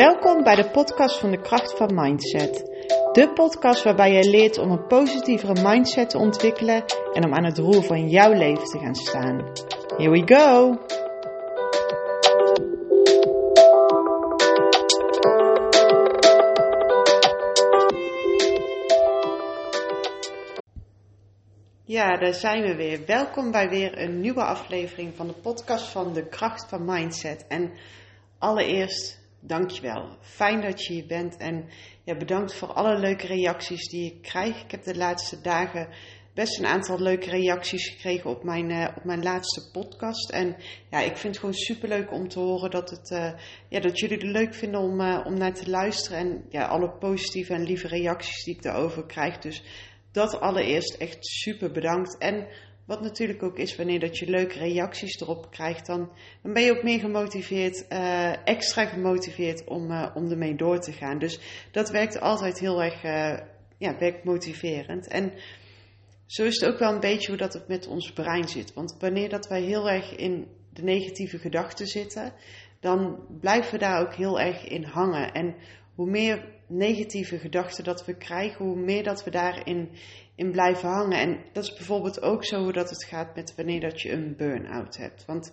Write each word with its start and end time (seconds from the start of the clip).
Welkom 0.00 0.42
bij 0.42 0.54
de 0.54 0.70
podcast 0.70 1.18
van 1.18 1.30
de 1.30 1.40
kracht 1.40 1.76
van 1.76 1.94
mindset. 1.94 2.56
De 3.12 3.30
podcast 3.34 3.82
waarbij 3.82 4.12
je 4.12 4.30
leert 4.30 4.58
om 4.58 4.70
een 4.70 4.86
positievere 4.86 5.62
mindset 5.62 6.10
te 6.10 6.18
ontwikkelen 6.18 6.84
en 7.12 7.24
om 7.24 7.34
aan 7.34 7.44
het 7.44 7.58
roer 7.58 7.82
van 7.82 8.08
jouw 8.08 8.32
leven 8.32 8.64
te 8.64 8.78
gaan 8.78 8.94
staan. 8.94 9.52
Here 9.96 10.10
we 10.10 10.22
go! 10.26 10.78
Ja, 21.84 22.16
daar 22.16 22.34
zijn 22.34 22.62
we 22.62 22.74
weer. 22.74 23.06
Welkom 23.06 23.50
bij 23.50 23.68
weer 23.68 23.98
een 23.98 24.20
nieuwe 24.20 24.42
aflevering 24.42 25.16
van 25.16 25.26
de 25.26 25.34
podcast 25.42 25.86
van 25.86 26.12
de 26.12 26.28
kracht 26.28 26.68
van 26.68 26.84
mindset. 26.84 27.46
En 27.48 27.72
allereerst 28.38 29.19
dankjewel. 29.40 30.16
Fijn 30.20 30.60
dat 30.60 30.84
je 30.84 30.92
hier 30.92 31.06
bent 31.06 31.36
en 31.36 31.68
ja, 32.04 32.16
bedankt 32.16 32.54
voor 32.54 32.72
alle 32.72 32.98
leuke 32.98 33.26
reacties 33.26 33.88
die 33.88 34.12
ik 34.12 34.22
krijg. 34.22 34.62
Ik 34.62 34.70
heb 34.70 34.82
de 34.82 34.96
laatste 34.96 35.40
dagen 35.40 35.88
best 36.34 36.58
een 36.58 36.66
aantal 36.66 37.00
leuke 37.00 37.30
reacties 37.30 37.88
gekregen 37.88 38.30
op 38.30 38.44
mijn, 38.44 38.70
uh, 38.70 38.88
op 38.96 39.04
mijn 39.04 39.22
laatste 39.22 39.70
podcast. 39.70 40.30
En 40.30 40.56
ja, 40.90 40.98
ik 40.98 41.16
vind 41.16 41.34
het 41.34 41.38
gewoon 41.38 41.54
super 41.54 41.88
leuk 41.88 42.12
om 42.12 42.28
te 42.28 42.38
horen 42.38 42.70
dat, 42.70 42.90
het, 42.90 43.10
uh, 43.10 43.32
ja, 43.68 43.80
dat 43.80 43.98
jullie 43.98 44.16
het 44.16 44.26
leuk 44.26 44.54
vinden 44.54 44.80
om, 44.80 45.00
uh, 45.00 45.20
om 45.24 45.38
naar 45.38 45.54
te 45.54 45.70
luisteren. 45.70 46.18
En 46.18 46.44
ja, 46.48 46.66
alle 46.66 46.90
positieve 46.90 47.54
en 47.54 47.62
lieve 47.62 47.88
reacties 47.88 48.44
die 48.44 48.54
ik 48.54 48.62
daarover 48.62 49.06
krijg. 49.06 49.38
Dus 49.38 49.62
dat 50.12 50.40
allereerst 50.40 50.94
echt 50.94 51.26
super 51.26 51.70
bedankt. 51.70 52.18
En 52.18 52.46
wat 52.86 53.00
natuurlijk 53.00 53.42
ook 53.42 53.58
is, 53.58 53.76
wanneer 53.76 54.00
dat 54.00 54.18
je 54.18 54.30
leuke 54.30 54.58
reacties 54.58 55.20
erop 55.20 55.50
krijgt, 55.50 55.86
dan, 55.86 56.10
dan 56.42 56.52
ben 56.52 56.62
je 56.62 56.76
ook 56.76 56.82
meer 56.82 56.98
gemotiveerd, 56.98 57.86
uh, 57.92 58.46
extra 58.46 58.86
gemotiveerd 58.86 59.64
om, 59.64 59.90
uh, 59.90 60.10
om 60.14 60.30
ermee 60.30 60.56
door 60.56 60.78
te 60.78 60.92
gaan. 60.92 61.18
Dus 61.18 61.40
dat 61.70 61.90
werkt 61.90 62.20
altijd 62.20 62.58
heel 62.58 62.82
erg 62.82 63.04
uh, 63.04 63.38
ja, 63.78 63.98
werkt 63.98 64.24
motiverend. 64.24 65.08
En 65.08 65.32
zo 66.26 66.44
is 66.44 66.60
het 66.60 66.70
ook 66.70 66.78
wel 66.78 66.92
een 66.92 67.00
beetje 67.00 67.28
hoe 67.28 67.36
dat 67.36 67.52
het 67.52 67.68
met 67.68 67.86
ons 67.86 68.12
brein 68.12 68.48
zit. 68.48 68.74
Want 68.74 68.96
wanneer 68.98 69.28
dat 69.28 69.48
wij 69.48 69.62
heel 69.62 69.90
erg 69.90 70.16
in 70.16 70.46
de 70.72 70.82
negatieve 70.82 71.38
gedachten 71.38 71.86
zitten, 71.86 72.32
dan 72.80 73.26
blijven 73.40 73.72
we 73.72 73.78
daar 73.78 74.00
ook 74.00 74.14
heel 74.14 74.40
erg 74.40 74.64
in 74.64 74.84
hangen. 74.84 75.32
En 75.32 75.54
hoe 75.94 76.10
meer 76.10 76.44
negatieve 76.66 77.38
gedachten 77.38 77.84
dat 77.84 78.04
we 78.04 78.16
krijgen, 78.16 78.64
hoe 78.64 78.76
meer 78.76 79.02
dat 79.02 79.24
we 79.24 79.30
daarin 79.30 79.88
in 80.40 80.50
blijven 80.50 80.88
hangen. 80.88 81.18
En 81.18 81.44
dat 81.52 81.64
is 81.64 81.72
bijvoorbeeld 81.72 82.22
ook 82.22 82.44
zo 82.44 82.72
dat 82.72 82.90
het 82.90 83.04
gaat 83.04 83.34
met 83.34 83.54
wanneer 83.56 83.80
dat 83.80 84.00
je 84.00 84.12
een 84.12 84.36
burn-out 84.36 84.96
hebt. 84.96 85.24
Want 85.24 85.52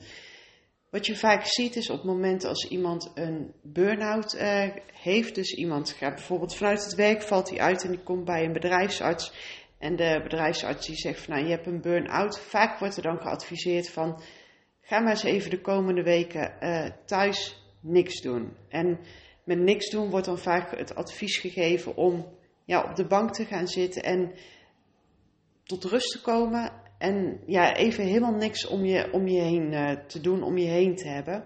wat 0.90 1.06
je 1.06 1.16
vaak 1.16 1.46
ziet 1.46 1.76
is 1.76 1.90
op 1.90 2.04
momenten 2.04 2.50
als 2.50 2.68
iemand 2.70 3.12
een 3.16 3.54
burn-out 3.62 4.36
uh, 4.36 4.70
heeft, 4.94 5.36
dus 5.36 5.54
iemand 5.54 5.92
gaat 5.92 6.16
bijvoorbeeld 6.16 6.56
vanuit 6.56 6.84
het 6.84 6.96
werk, 6.96 7.22
valt 7.22 7.50
hij 7.50 7.60
uit 7.60 7.84
en 7.84 7.92
die 7.92 8.04
komt 8.04 8.26
bij 8.26 8.46
een 8.46 8.54
bedrijfsarts. 8.54 9.34
En 9.78 9.96
de 9.96 10.20
bedrijfsarts 10.24 10.88
die 10.88 10.96
zegt 10.96 11.22
van 11.22 11.34
nou 11.34 11.46
je 11.46 11.54
hebt 11.54 11.68
een 11.68 11.82
burn-out. 11.82 12.40
Vaak 12.40 12.80
wordt 12.80 12.98
er 12.98 13.04
dan 13.04 13.22
geadviseerd 13.22 13.90
van 13.90 14.22
ga 14.82 15.00
maar 15.00 15.12
eens 15.12 15.24
even 15.24 15.50
de 15.50 15.62
komende 15.62 16.04
weken 16.04 16.54
uh, 16.60 16.90
thuis 17.06 17.64
niks 17.82 18.22
doen. 18.22 18.56
En 18.70 19.00
met 19.44 19.60
niks 19.60 19.90
doen 19.90 20.10
wordt 20.10 20.26
dan 20.26 20.40
vaak 20.40 20.78
het 20.78 20.96
advies 20.96 21.38
gegeven 21.38 21.96
om 21.96 22.26
ja, 22.66 22.84
op 22.84 22.96
de 22.96 23.08
bank 23.08 23.34
te 23.34 23.46
gaan 23.46 23.68
zitten 23.68 24.04
en 24.04 24.32
tot 25.68 25.84
rust 25.84 26.12
te 26.12 26.22
komen. 26.22 26.72
En 26.98 27.40
ja, 27.46 27.76
even 27.76 28.04
helemaal 28.04 28.36
niks 28.36 28.68
om 28.68 28.86
je, 28.86 29.12
om 29.12 29.28
je 29.28 29.42
heen 29.42 29.72
uh, 29.72 29.92
te 29.92 30.22
doen, 30.22 30.44
om 30.44 30.58
je 30.58 30.68
heen 30.68 30.96
te 30.96 31.08
hebben. 31.08 31.46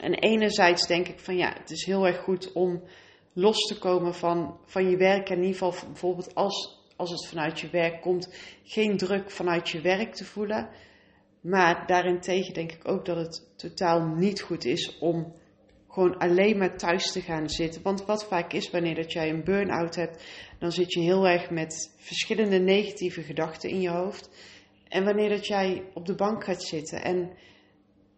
En 0.00 0.14
enerzijds 0.14 0.86
denk 0.86 1.08
ik 1.08 1.18
van 1.18 1.36
ja, 1.36 1.52
het 1.58 1.70
is 1.70 1.84
heel 1.84 2.06
erg 2.06 2.18
goed 2.18 2.52
om 2.52 2.82
los 3.32 3.66
te 3.66 3.78
komen 3.78 4.14
van, 4.14 4.58
van 4.64 4.90
je 4.90 4.96
werk. 4.96 5.28
In 5.28 5.42
ieder 5.42 5.52
geval 5.52 5.74
bijvoorbeeld 5.86 6.34
als, 6.34 6.84
als 6.96 7.10
het 7.10 7.26
vanuit 7.26 7.60
je 7.60 7.70
werk 7.70 8.00
komt, 8.00 8.34
geen 8.64 8.96
druk 8.96 9.30
vanuit 9.30 9.68
je 9.68 9.80
werk 9.80 10.14
te 10.14 10.24
voelen. 10.24 10.68
Maar 11.40 11.86
daarentegen 11.86 12.54
denk 12.54 12.72
ik 12.72 12.88
ook 12.88 13.04
dat 13.04 13.16
het 13.16 13.48
totaal 13.56 14.06
niet 14.06 14.40
goed 14.40 14.64
is 14.64 14.98
om 14.98 15.34
gewoon 15.94 16.18
alleen 16.18 16.58
maar 16.58 16.76
thuis 16.76 17.12
te 17.12 17.20
gaan 17.20 17.50
zitten. 17.50 17.82
Want 17.82 18.04
wat 18.04 18.24
vaak 18.24 18.52
is 18.52 18.70
wanneer 18.70 18.94
dat 18.94 19.12
jij 19.12 19.30
een 19.30 19.44
burn-out 19.44 19.94
hebt, 19.94 20.24
dan 20.58 20.72
zit 20.72 20.92
je 20.92 21.00
heel 21.00 21.26
erg 21.26 21.50
met 21.50 21.94
verschillende 21.96 22.58
negatieve 22.58 23.22
gedachten 23.22 23.70
in 23.70 23.80
je 23.80 23.90
hoofd. 23.90 24.30
En 24.88 25.04
wanneer 25.04 25.28
dat 25.28 25.46
jij 25.46 25.82
op 25.94 26.06
de 26.06 26.14
bank 26.14 26.44
gaat 26.44 26.62
zitten 26.62 27.02
en 27.02 27.30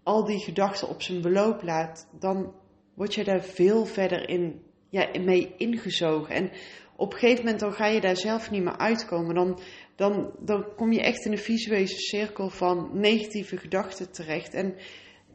al 0.02 0.24
die 0.24 0.38
gedachten 0.38 0.88
op 0.88 1.02
zijn 1.02 1.20
beloop 1.20 1.62
laat, 1.62 2.08
dan 2.20 2.54
word 2.94 3.14
je 3.14 3.24
daar 3.24 3.44
veel 3.44 3.84
verder 3.84 4.28
in, 4.28 4.62
ja, 4.90 5.08
mee 5.24 5.54
ingezogen. 5.56 6.34
En 6.34 6.50
op 6.96 7.12
een 7.12 7.18
gegeven 7.18 7.44
moment 7.44 7.60
dan 7.60 7.72
ga 7.72 7.86
je 7.86 8.00
daar 8.00 8.16
zelf 8.16 8.50
niet 8.50 8.62
meer 8.62 8.78
uitkomen. 8.78 9.34
Dan, 9.34 9.60
dan, 9.96 10.32
dan 10.38 10.74
kom 10.76 10.92
je 10.92 11.00
echt 11.02 11.24
in 11.24 11.32
een 11.32 11.38
visuele 11.38 11.86
cirkel 11.86 12.50
van 12.50 12.90
negatieve 12.92 13.56
gedachten 13.56 14.12
terecht. 14.12 14.54
En 14.54 14.74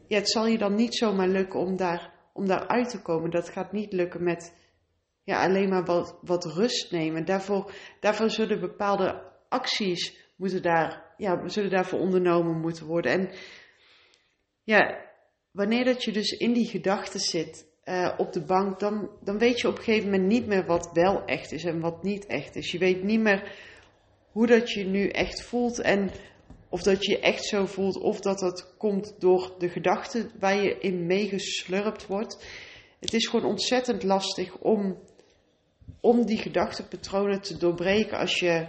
ja, 0.06 0.16
het 0.18 0.30
zal 0.30 0.46
je 0.46 0.58
dan 0.58 0.74
niet 0.74 0.94
zomaar 0.94 1.28
lukken 1.28 1.60
om 1.60 1.76
daar 1.76 2.12
om 2.32 2.46
daaruit 2.46 2.90
te 2.90 3.02
komen. 3.02 3.30
Dat 3.30 3.48
gaat 3.48 3.72
niet 3.72 3.92
lukken 3.92 4.22
met 4.22 4.54
ja, 5.24 5.44
alleen 5.44 5.68
maar 5.68 5.84
wat, 5.84 6.18
wat 6.22 6.44
rust 6.44 6.90
nemen. 6.90 7.24
Daarvoor, 7.24 7.72
daarvoor 8.00 8.30
zullen 8.30 8.60
bepaalde 8.60 9.30
acties 9.48 10.30
moeten 10.36 10.62
daar, 10.62 11.14
ja, 11.16 11.48
zullen 11.48 11.70
daarvoor 11.70 11.98
ondernomen 11.98 12.60
moeten 12.60 12.86
worden. 12.86 13.12
En 13.12 13.30
ja, 14.62 15.10
wanneer 15.50 15.84
dat 15.84 16.04
je 16.04 16.12
dus 16.12 16.30
in 16.30 16.52
die 16.52 16.66
gedachten 16.66 17.20
zit 17.20 17.66
uh, 17.84 18.14
op 18.16 18.32
de 18.32 18.44
bank, 18.44 18.80
dan, 18.80 19.10
dan 19.20 19.38
weet 19.38 19.60
je 19.60 19.68
op 19.68 19.76
een 19.76 19.82
gegeven 19.82 20.10
moment 20.10 20.28
niet 20.28 20.46
meer 20.46 20.66
wat 20.66 20.90
wel 20.92 21.24
echt 21.24 21.52
is 21.52 21.64
en 21.64 21.80
wat 21.80 22.02
niet 22.02 22.26
echt 22.26 22.56
is. 22.56 22.70
Je 22.70 22.78
weet 22.78 23.02
niet 23.02 23.20
meer 23.20 23.52
hoe 24.32 24.46
dat 24.46 24.70
je 24.70 24.84
nu 24.84 25.08
echt 25.08 25.42
voelt 25.42 25.80
en 25.80 26.10
of 26.72 26.82
dat 26.82 27.04
je 27.04 27.10
je 27.12 27.20
echt 27.20 27.44
zo 27.44 27.66
voelt, 27.66 27.96
of 27.96 28.20
dat 28.20 28.40
het 28.40 28.74
komt 28.78 29.14
door 29.18 29.54
de 29.58 29.68
gedachten 29.68 30.30
waar 30.38 30.56
je 30.56 30.78
in 30.78 31.06
meegeslurpt 31.06 32.06
wordt. 32.06 32.44
Het 33.00 33.12
is 33.12 33.26
gewoon 33.26 33.50
ontzettend 33.50 34.02
lastig 34.02 34.58
om, 34.58 34.98
om 36.00 36.26
die 36.26 36.38
gedachtenpatronen 36.38 37.40
te 37.40 37.56
doorbreken 37.56 38.18
als 38.18 38.38
je 38.38 38.66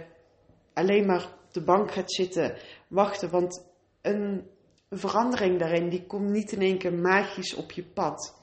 alleen 0.72 1.06
maar 1.06 1.24
op 1.24 1.52
de 1.52 1.62
bank 1.62 1.92
gaat 1.92 2.12
zitten 2.12 2.56
wachten. 2.88 3.30
Want 3.30 3.66
een 4.02 4.46
verandering 4.90 5.58
daarin, 5.58 5.88
die 5.88 6.06
komt 6.06 6.30
niet 6.30 6.52
in 6.52 6.60
één 6.60 6.78
keer 6.78 6.94
magisch 6.94 7.54
op 7.54 7.72
je 7.72 7.84
pad. 7.84 8.40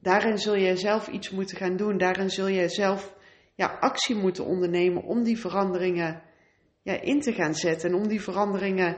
Daarin 0.00 0.38
zul 0.38 0.54
je 0.54 0.76
zelf 0.76 1.08
iets 1.08 1.30
moeten 1.30 1.56
gaan 1.56 1.76
doen. 1.76 1.98
Daarin 1.98 2.30
zul 2.30 2.46
je 2.46 2.68
zelf 2.68 3.14
ja, 3.54 3.76
actie 3.80 4.16
moeten 4.16 4.44
ondernemen 4.44 5.02
om 5.02 5.22
die 5.22 5.38
veranderingen 5.38 6.22
ja, 6.82 7.00
in 7.00 7.20
te 7.20 7.32
gaan 7.32 7.54
zetten 7.54 7.90
en 7.90 7.96
om 7.96 8.08
die 8.08 8.22
veranderingen 8.22 8.96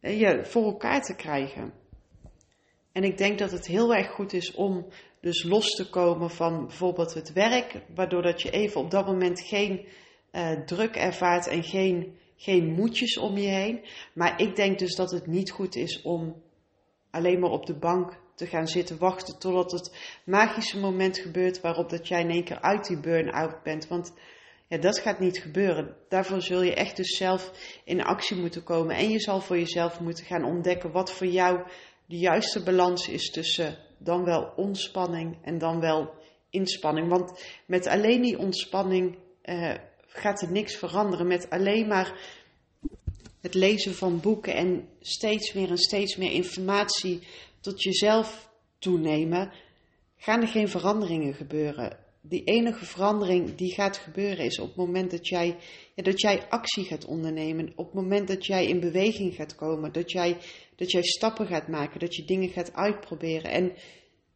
eh, 0.00 0.20
ja, 0.20 0.44
voor 0.44 0.64
elkaar 0.64 1.02
te 1.02 1.14
krijgen. 1.14 1.72
En 2.92 3.04
ik 3.04 3.18
denk 3.18 3.38
dat 3.38 3.50
het 3.50 3.66
heel 3.66 3.94
erg 3.94 4.10
goed 4.10 4.32
is 4.32 4.54
om 4.54 4.86
dus 5.20 5.42
los 5.42 5.70
te 5.70 5.90
komen 5.90 6.30
van 6.30 6.66
bijvoorbeeld 6.66 7.14
het 7.14 7.32
werk, 7.32 7.82
waardoor 7.94 8.22
dat 8.22 8.42
je 8.42 8.50
even 8.50 8.80
op 8.80 8.90
dat 8.90 9.06
moment 9.06 9.40
geen 9.40 9.86
uh, 10.32 10.50
druk 10.64 10.96
ervaart 10.96 11.46
en 11.46 11.62
geen, 11.62 12.16
geen 12.36 12.72
moedjes 12.72 13.18
om 13.18 13.36
je 13.36 13.48
heen. 13.48 13.84
Maar 14.14 14.40
ik 14.40 14.56
denk 14.56 14.78
dus 14.78 14.94
dat 14.94 15.10
het 15.10 15.26
niet 15.26 15.50
goed 15.50 15.76
is 15.76 16.02
om 16.02 16.42
alleen 17.10 17.40
maar 17.40 17.50
op 17.50 17.66
de 17.66 17.78
bank 17.78 18.20
te 18.34 18.46
gaan 18.46 18.68
zitten 18.68 18.98
wachten 18.98 19.38
totdat 19.38 19.70
het 19.70 19.96
magische 20.24 20.78
moment 20.78 21.18
gebeurt 21.18 21.60
waarop 21.60 21.90
dat 21.90 22.08
jij 22.08 22.20
in 22.20 22.30
één 22.30 22.44
keer 22.44 22.60
uit 22.60 22.86
die 22.86 23.00
burn-out 23.00 23.62
bent. 23.62 23.88
Want 23.88 24.14
ja, 24.68 24.78
dat 24.78 24.98
gaat 24.98 25.18
niet 25.18 25.38
gebeuren. 25.38 25.96
Daarvoor 26.08 26.42
zul 26.42 26.62
je 26.62 26.74
echt 26.74 26.96
dus 26.96 27.16
zelf 27.16 27.52
in 27.84 28.02
actie 28.02 28.36
moeten 28.36 28.62
komen. 28.62 28.96
En 28.96 29.10
je 29.10 29.20
zal 29.20 29.40
voor 29.40 29.58
jezelf 29.58 30.00
moeten 30.00 30.24
gaan 30.24 30.44
ontdekken 30.44 30.92
wat 30.92 31.12
voor 31.12 31.26
jou 31.26 31.60
de 32.06 32.18
juiste 32.18 32.62
balans 32.62 33.08
is 33.08 33.30
tussen 33.30 33.78
dan 33.98 34.24
wel 34.24 34.52
ontspanning 34.56 35.38
en 35.42 35.58
dan 35.58 35.80
wel 35.80 36.14
inspanning. 36.50 37.08
Want 37.08 37.44
met 37.66 37.86
alleen 37.86 38.22
die 38.22 38.38
ontspanning 38.38 39.18
uh, 39.44 39.74
gaat 40.06 40.42
er 40.42 40.52
niks 40.52 40.76
veranderen. 40.76 41.26
Met 41.26 41.50
alleen 41.50 41.86
maar 41.86 42.20
het 43.40 43.54
lezen 43.54 43.94
van 43.94 44.20
boeken 44.20 44.54
en 44.54 44.88
steeds 45.00 45.52
meer 45.52 45.70
en 45.70 45.78
steeds 45.78 46.16
meer 46.16 46.32
informatie 46.32 47.26
tot 47.60 47.82
jezelf 47.82 48.50
toenemen, 48.78 49.52
gaan 50.16 50.40
er 50.40 50.48
geen 50.48 50.68
veranderingen 50.68 51.34
gebeuren 51.34 52.06
die 52.28 52.44
enige 52.44 52.84
verandering 52.84 53.54
die 53.54 53.72
gaat 53.72 53.96
gebeuren 53.96 54.44
is 54.44 54.58
op 54.58 54.66
het 54.66 54.76
moment 54.76 55.10
dat 55.10 55.28
jij, 55.28 55.56
ja, 55.94 56.02
dat 56.02 56.20
jij 56.20 56.48
actie 56.48 56.84
gaat 56.84 57.04
ondernemen. 57.04 57.72
Op 57.76 57.84
het 57.84 57.94
moment 57.94 58.28
dat 58.28 58.46
jij 58.46 58.66
in 58.66 58.80
beweging 58.80 59.34
gaat 59.34 59.54
komen. 59.54 59.92
Dat 59.92 60.10
jij, 60.10 60.36
dat 60.76 60.90
jij 60.90 61.02
stappen 61.02 61.46
gaat 61.46 61.68
maken. 61.68 62.00
Dat 62.00 62.16
je 62.16 62.24
dingen 62.24 62.48
gaat 62.48 62.72
uitproberen. 62.72 63.50
En 63.50 63.72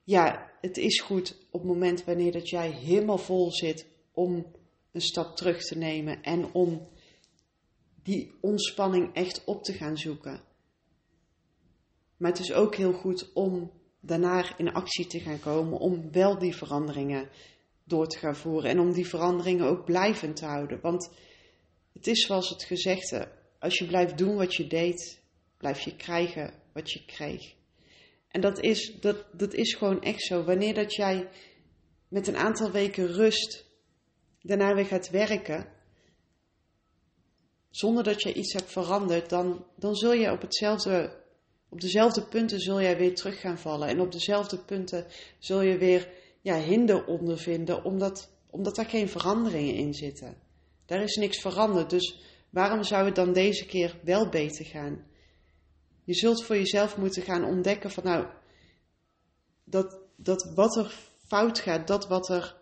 ja, 0.05 0.51
het 0.61 0.77
is 0.77 1.01
goed 1.01 1.37
op 1.51 1.61
het 1.61 1.71
moment 1.71 2.05
wanneer 2.05 2.33
dat 2.33 2.49
jij 2.49 2.71
helemaal 2.71 3.19
vol 3.19 3.53
zit 3.53 3.87
om 4.13 4.47
een 4.93 5.01
stap 5.01 5.37
terug 5.37 5.63
te 5.63 5.79
nemen. 5.79 6.23
En 6.23 6.53
om 6.53 6.89
die 8.03 8.35
ontspanning 8.41 9.15
echt 9.15 9.45
op 9.45 9.65
te 9.65 9.73
gaan 9.73 9.99
zoeken. 9.99 10.41
Maar 12.17 12.31
het 12.31 12.41
is 12.41 12.53
ook 12.53 12.75
heel 12.75 12.93
goed 12.93 13.33
om 13.33 13.71
daarna 14.01 14.59
in 14.59 14.73
actie 14.73 15.07
te 15.07 15.21
gaan 15.21 15.41
komen 15.41 15.79
om 15.79 16.13
wel 16.13 16.39
die 16.39 16.57
veranderingen 16.57 17.29
door 17.85 18.07
te 18.07 18.19
gaan 18.19 18.37
voeren 18.37 18.71
en 18.71 18.81
om 18.81 18.93
die 18.93 19.09
veranderingen 19.09 19.67
ook 19.67 19.85
blijvend 19.85 20.37
te 20.37 20.45
houden. 20.45 20.81
Want 20.81 21.11
het 21.93 22.07
is 22.07 22.27
zoals 22.27 22.49
het 22.49 22.63
gezegde, 22.63 23.29
als 23.59 23.79
je 23.79 23.87
blijft 23.87 24.19
doen 24.19 24.37
wat 24.37 24.55
je 24.55 24.67
deed, 24.67 25.21
blijf 25.57 25.81
je 25.81 25.97
krijgen 25.97 26.55
wat 26.73 26.91
je 26.91 27.05
kreeg. 27.05 27.55
En 28.29 28.41
dat 28.41 28.61
is, 28.61 28.97
dat, 29.01 29.25
dat 29.33 29.55
is 29.55 29.75
gewoon 29.75 30.03
echt 30.03 30.23
zo. 30.23 30.45
Wanneer 30.45 30.75
dat 30.75 30.95
jij 30.95 31.29
met 32.09 32.27
een 32.27 32.37
aantal 32.37 32.71
weken 32.71 33.07
rust 33.07 33.65
daarna 34.41 34.75
weer 34.75 34.87
gaat 34.87 35.11
werken, 35.11 35.73
zonder 37.71 38.05
dat 38.05 38.23
je 38.23 38.33
iets 38.33 38.53
hebt 38.53 38.73
veranderd, 38.73 39.31
dan, 39.31 39.67
dan 39.77 39.95
zul 39.95 40.13
je 40.13 40.31
op 40.31 40.41
hetzelfde 40.41 41.21
op 41.73 41.81
dezelfde 41.81 42.27
punten 42.27 42.61
zul 42.61 42.81
jij 42.81 42.97
weer 42.97 43.15
terug 43.15 43.41
gaan 43.41 43.59
vallen. 43.59 43.89
En 43.89 44.01
op 44.01 44.13
dezelfde 44.13 44.59
punten 44.59 45.07
zul 45.39 45.61
je 45.61 45.79
weer 45.79 46.09
ja, 46.43 46.57
hinder 46.57 47.07
ondervinden, 47.07 47.85
omdat, 47.85 48.31
omdat 48.51 48.77
daar 48.77 48.89
geen 48.89 49.09
veranderingen 49.09 49.75
in 49.75 49.95
zitten. 49.95 50.37
Daar 50.87 51.03
is 51.03 51.17
niks 51.17 51.41
veranderd. 51.41 51.91
Dus 51.91 52.21
waarom 52.51 52.83
zou 52.83 53.05
het 53.05 53.15
dan 53.15 53.33
deze 53.33 53.67
keer 53.67 53.99
wel 54.03 54.29
beter 54.29 54.65
gaan? 54.65 55.07
Je 56.05 56.15
zult 56.15 56.45
voor 56.45 56.57
jezelf 56.57 56.97
moeten 56.97 57.23
gaan 57.23 57.45
ontdekken 57.45 57.91
van 57.91 58.05
nou, 58.05 58.27
dat, 59.65 59.99
dat 60.17 60.53
wat 60.55 60.77
er 60.77 60.95
fout 61.27 61.59
gaat, 61.59 61.87
dat 61.87 62.09
wat 62.09 62.29
er 62.29 62.57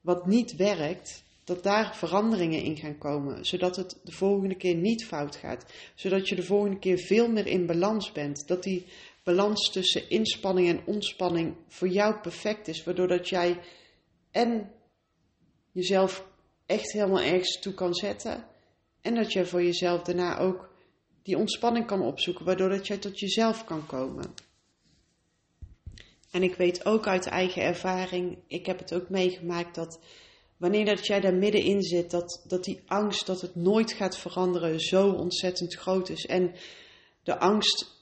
wat 0.00 0.26
niet 0.26 0.56
werkt, 0.56 1.22
dat 1.44 1.62
daar 1.62 1.96
veranderingen 1.96 2.62
in 2.62 2.76
gaan 2.76 2.98
komen, 2.98 3.46
zodat 3.46 3.76
het 3.76 3.98
de 4.02 4.12
volgende 4.12 4.56
keer 4.56 4.74
niet 4.74 5.06
fout 5.06 5.36
gaat, 5.36 5.72
zodat 5.94 6.28
je 6.28 6.34
de 6.34 6.42
volgende 6.42 6.78
keer 6.78 6.98
veel 6.98 7.28
meer 7.28 7.46
in 7.46 7.66
balans 7.66 8.12
bent, 8.12 8.48
dat 8.48 8.62
die 8.62 8.86
balans 9.24 9.70
tussen 9.70 10.10
inspanning 10.10 10.68
en 10.68 10.86
ontspanning 10.86 11.56
voor 11.68 11.88
jou 11.88 12.20
perfect 12.20 12.68
is, 12.68 12.84
waardoor 12.84 13.08
dat 13.08 13.28
jij 13.28 13.60
en 14.30 14.72
jezelf 15.72 16.26
echt 16.66 16.92
helemaal 16.92 17.22
ergens 17.22 17.60
toe 17.60 17.74
kan 17.74 17.94
zetten 17.94 18.46
en 19.00 19.14
dat 19.14 19.32
jij 19.32 19.46
voor 19.46 19.62
jezelf 19.62 20.02
daarna 20.02 20.38
ook 20.38 20.72
die 21.22 21.38
ontspanning 21.38 21.86
kan 21.86 22.02
opzoeken, 22.02 22.44
waardoor 22.44 22.68
dat 22.68 22.86
jij 22.86 22.98
tot 22.98 23.18
jezelf 23.18 23.64
kan 23.64 23.86
komen. 23.86 24.34
En 26.30 26.42
ik 26.42 26.54
weet 26.54 26.86
ook 26.86 27.06
uit 27.06 27.26
eigen 27.26 27.62
ervaring, 27.62 28.38
ik 28.46 28.66
heb 28.66 28.78
het 28.78 28.94
ook 28.94 29.08
meegemaakt 29.08 29.74
dat 29.74 30.00
wanneer 30.56 30.84
dat 30.84 31.06
jij 31.06 31.20
daar 31.20 31.34
middenin 31.34 31.82
zit, 31.82 32.10
dat, 32.10 32.44
dat 32.48 32.64
die 32.64 32.82
angst 32.86 33.26
dat 33.26 33.40
het 33.40 33.54
nooit 33.54 33.92
gaat 33.92 34.18
veranderen 34.18 34.80
zo 34.80 35.10
ontzettend 35.10 35.74
groot 35.74 36.08
is. 36.08 36.26
En 36.26 36.54
de 37.22 37.38
angst 37.38 37.93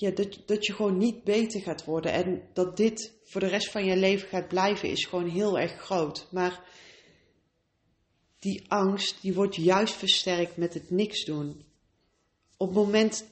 ja, 0.00 0.10
dat, 0.10 0.42
dat 0.46 0.66
je 0.66 0.72
gewoon 0.72 0.98
niet 0.98 1.24
beter 1.24 1.60
gaat 1.60 1.84
worden 1.84 2.12
en 2.12 2.42
dat 2.52 2.76
dit 2.76 3.12
voor 3.24 3.40
de 3.40 3.46
rest 3.46 3.70
van 3.70 3.84
je 3.84 3.96
leven 3.96 4.28
gaat 4.28 4.48
blijven, 4.48 4.90
is 4.90 5.04
gewoon 5.04 5.28
heel 5.28 5.58
erg 5.58 5.72
groot. 5.72 6.28
Maar 6.30 6.64
die 8.38 8.64
angst, 8.68 9.22
die 9.22 9.34
wordt 9.34 9.56
juist 9.56 9.94
versterkt 9.94 10.56
met 10.56 10.74
het 10.74 10.90
niks 10.90 11.24
doen. 11.24 11.64
Op 12.56 12.66
het 12.66 12.76
moment 12.76 13.26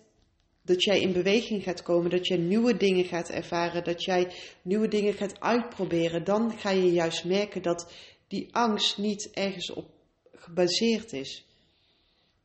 dat 0.63 0.83
jij 0.85 1.01
in 1.01 1.13
beweging 1.13 1.63
gaat 1.63 1.83
komen, 1.83 2.11
dat 2.11 2.27
jij 2.27 2.37
nieuwe 2.37 2.77
dingen 2.77 3.05
gaat 3.05 3.29
ervaren, 3.29 3.85
dat 3.85 4.05
jij 4.05 4.33
nieuwe 4.63 4.89
dingen 4.89 5.15
gaat 5.15 5.41
uitproberen, 5.41 6.25
dan 6.25 6.59
ga 6.59 6.71
je 6.71 6.93
juist 6.93 7.25
merken 7.25 7.63
dat 7.63 7.93
die 8.29 8.55
angst 8.55 8.99
niet 8.99 9.31
ergens 9.31 9.71
op 9.71 9.91
gebaseerd 10.35 11.13
is. 11.13 11.47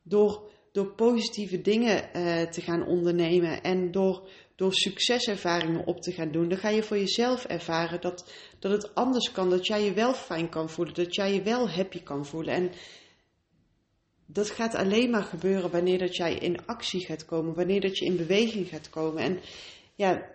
Door, 0.02 0.50
door 0.72 0.94
positieve 0.94 1.60
dingen 1.60 2.08
uh, 2.16 2.42
te 2.42 2.60
gaan 2.60 2.86
ondernemen 2.86 3.62
en 3.62 3.90
door, 3.90 4.28
door 4.56 4.74
succeservaringen 4.74 5.86
op 5.86 6.00
te 6.00 6.12
gaan 6.12 6.32
doen, 6.32 6.48
dan 6.48 6.58
ga 6.58 6.68
je 6.68 6.82
voor 6.82 6.98
jezelf 6.98 7.44
ervaren 7.44 8.00
dat, 8.00 8.32
dat 8.58 8.72
het 8.72 8.94
anders 8.94 9.32
kan, 9.32 9.50
dat 9.50 9.66
jij 9.66 9.84
je 9.84 9.92
wel 9.92 10.14
fijn 10.14 10.48
kan 10.48 10.70
voelen, 10.70 10.94
dat 10.94 11.14
jij 11.14 11.34
je 11.34 11.42
wel 11.42 11.70
happy 11.70 12.02
kan 12.02 12.26
voelen. 12.26 12.54
En 12.54 12.72
dat 14.26 14.50
gaat 14.50 14.74
alleen 14.74 15.10
maar 15.10 15.22
gebeuren 15.22 15.70
wanneer 15.70 15.98
dat 15.98 16.16
jij 16.16 16.34
in 16.34 16.66
actie 16.66 17.04
gaat 17.06 17.24
komen, 17.24 17.54
wanneer 17.54 17.80
dat 17.80 17.98
je 17.98 18.04
in 18.04 18.16
beweging 18.16 18.68
gaat 18.68 18.90
komen. 18.90 19.22
En 19.22 19.40
ja, 19.94 20.30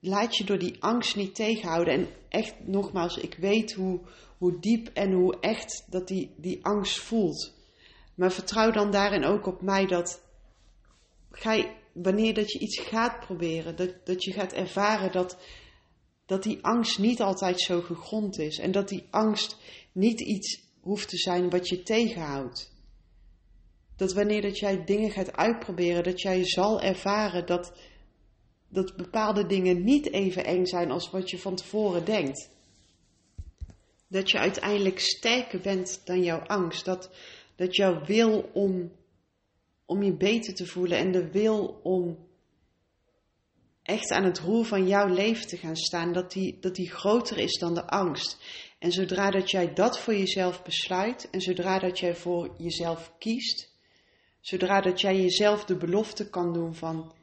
laat 0.00 0.36
je 0.36 0.44
door 0.44 0.58
die 0.58 0.76
angst 0.82 1.16
niet 1.16 1.34
tegenhouden. 1.34 1.94
En 1.94 2.08
echt 2.28 2.54
nogmaals, 2.66 3.16
ik 3.16 3.34
weet 3.34 3.72
hoe, 3.72 4.00
hoe 4.38 4.58
diep 4.60 4.90
en 4.94 5.12
hoe 5.12 5.40
echt 5.40 5.86
dat 5.90 6.08
die, 6.08 6.34
die 6.36 6.64
angst 6.64 6.98
voelt. 6.98 7.57
Maar 8.18 8.32
vertrouw 8.32 8.70
dan 8.70 8.90
daarin 8.90 9.24
ook 9.24 9.46
op 9.46 9.62
mij 9.62 9.86
dat 9.86 10.22
ga 11.30 11.74
wanneer 11.92 12.34
dat 12.34 12.52
je 12.52 12.58
iets 12.58 12.78
gaat 12.78 13.20
proberen, 13.20 13.76
dat, 13.76 14.06
dat 14.06 14.24
je 14.24 14.32
gaat 14.32 14.52
ervaren 14.52 15.12
dat, 15.12 15.38
dat 16.26 16.42
die 16.42 16.64
angst 16.64 16.98
niet 16.98 17.20
altijd 17.20 17.60
zo 17.60 17.80
gegrond 17.80 18.38
is. 18.38 18.58
En 18.58 18.70
dat 18.70 18.88
die 18.88 19.06
angst 19.10 19.56
niet 19.92 20.20
iets 20.20 20.60
hoeft 20.80 21.08
te 21.08 21.16
zijn 21.16 21.50
wat 21.50 21.68
je 21.68 21.82
tegenhoudt. 21.82 22.72
Dat 23.96 24.12
wanneer 24.12 24.42
dat 24.42 24.58
jij 24.58 24.84
dingen 24.84 25.10
gaat 25.10 25.32
uitproberen, 25.32 26.02
dat 26.02 26.20
jij 26.20 26.44
zal 26.44 26.80
ervaren 26.80 27.46
dat, 27.46 27.72
dat 28.68 28.96
bepaalde 28.96 29.46
dingen 29.46 29.84
niet 29.84 30.12
even 30.12 30.44
eng 30.44 30.64
zijn 30.64 30.90
als 30.90 31.10
wat 31.10 31.30
je 31.30 31.38
van 31.38 31.54
tevoren 31.54 32.04
denkt. 32.04 32.50
Dat 34.08 34.30
je 34.30 34.38
uiteindelijk 34.38 34.98
sterker 34.98 35.60
bent 35.60 36.00
dan 36.04 36.22
jouw 36.22 36.40
angst. 36.40 36.84
Dat, 36.84 37.10
dat 37.58 37.76
jouw 37.76 38.04
wil 38.04 38.50
om, 38.52 38.92
om 39.84 40.02
je 40.02 40.16
beter 40.16 40.54
te 40.54 40.66
voelen 40.66 40.98
en 40.98 41.12
de 41.12 41.30
wil 41.30 41.80
om 41.82 42.26
echt 43.82 44.10
aan 44.10 44.24
het 44.24 44.38
roer 44.38 44.64
van 44.64 44.86
jouw 44.86 45.06
leven 45.06 45.46
te 45.46 45.56
gaan 45.56 45.76
staan, 45.76 46.12
dat 46.12 46.32
die, 46.32 46.58
dat 46.60 46.74
die 46.74 46.90
groter 46.90 47.38
is 47.38 47.58
dan 47.58 47.74
de 47.74 47.86
angst. 47.86 48.44
En 48.78 48.92
zodra 48.92 49.30
dat 49.30 49.50
jij 49.50 49.72
dat 49.74 49.98
voor 49.98 50.14
jezelf 50.14 50.62
besluit 50.62 51.30
en 51.30 51.40
zodra 51.40 51.78
dat 51.78 51.98
jij 51.98 52.14
voor 52.16 52.54
jezelf 52.58 53.12
kiest, 53.18 53.76
Zodra 54.40 54.80
dat 54.80 55.00
jij 55.00 55.20
jezelf 55.20 55.64
de 55.64 55.76
belofte 55.76 56.30
kan 56.30 56.52
doen 56.52 56.74
van 56.74 57.14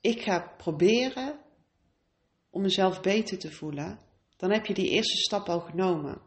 ik 0.00 0.22
ga 0.22 0.54
proberen 0.56 1.40
om 2.50 2.62
mezelf 2.62 3.00
beter 3.00 3.38
te 3.38 3.50
voelen, 3.50 3.98
dan 4.36 4.50
heb 4.50 4.66
je 4.66 4.74
die 4.74 4.88
eerste 4.88 5.16
stap 5.16 5.48
al 5.48 5.60
genomen. 5.60 6.20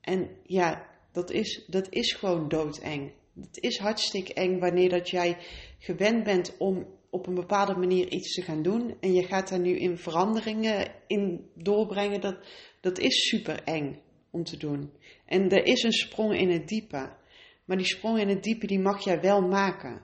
En 0.00 0.36
ja, 0.42 0.86
dat 1.18 1.30
is, 1.30 1.64
dat 1.66 1.86
is 1.90 2.12
gewoon 2.12 2.48
doodeng. 2.48 3.12
Het 3.40 3.58
is 3.60 3.78
hartstikke 3.78 4.34
eng 4.34 4.58
wanneer 4.58 4.88
dat 4.88 5.10
jij 5.10 5.36
gewend 5.78 6.24
bent 6.24 6.56
om 6.58 6.86
op 7.10 7.26
een 7.26 7.34
bepaalde 7.34 7.76
manier 7.76 8.08
iets 8.08 8.34
te 8.34 8.42
gaan 8.42 8.62
doen 8.62 8.94
en 9.00 9.12
je 9.12 9.22
gaat 9.22 9.48
daar 9.48 9.58
nu 9.58 9.76
in 9.76 9.98
veranderingen 9.98 10.92
in 11.06 11.50
doorbrengen. 11.54 12.20
Dat, 12.20 12.36
dat 12.80 12.98
is 12.98 13.28
super 13.28 13.62
eng 13.64 14.00
om 14.30 14.44
te 14.44 14.56
doen. 14.56 14.92
En 15.26 15.50
er 15.50 15.66
is 15.66 15.82
een 15.82 15.92
sprong 15.92 16.34
in 16.34 16.50
het 16.50 16.68
diepe. 16.68 17.16
Maar 17.64 17.76
die 17.76 17.86
sprong 17.86 18.18
in 18.18 18.28
het 18.28 18.42
diepe, 18.42 18.66
die 18.66 18.80
mag 18.80 19.04
jij 19.04 19.20
wel 19.20 19.40
maken. 19.40 20.02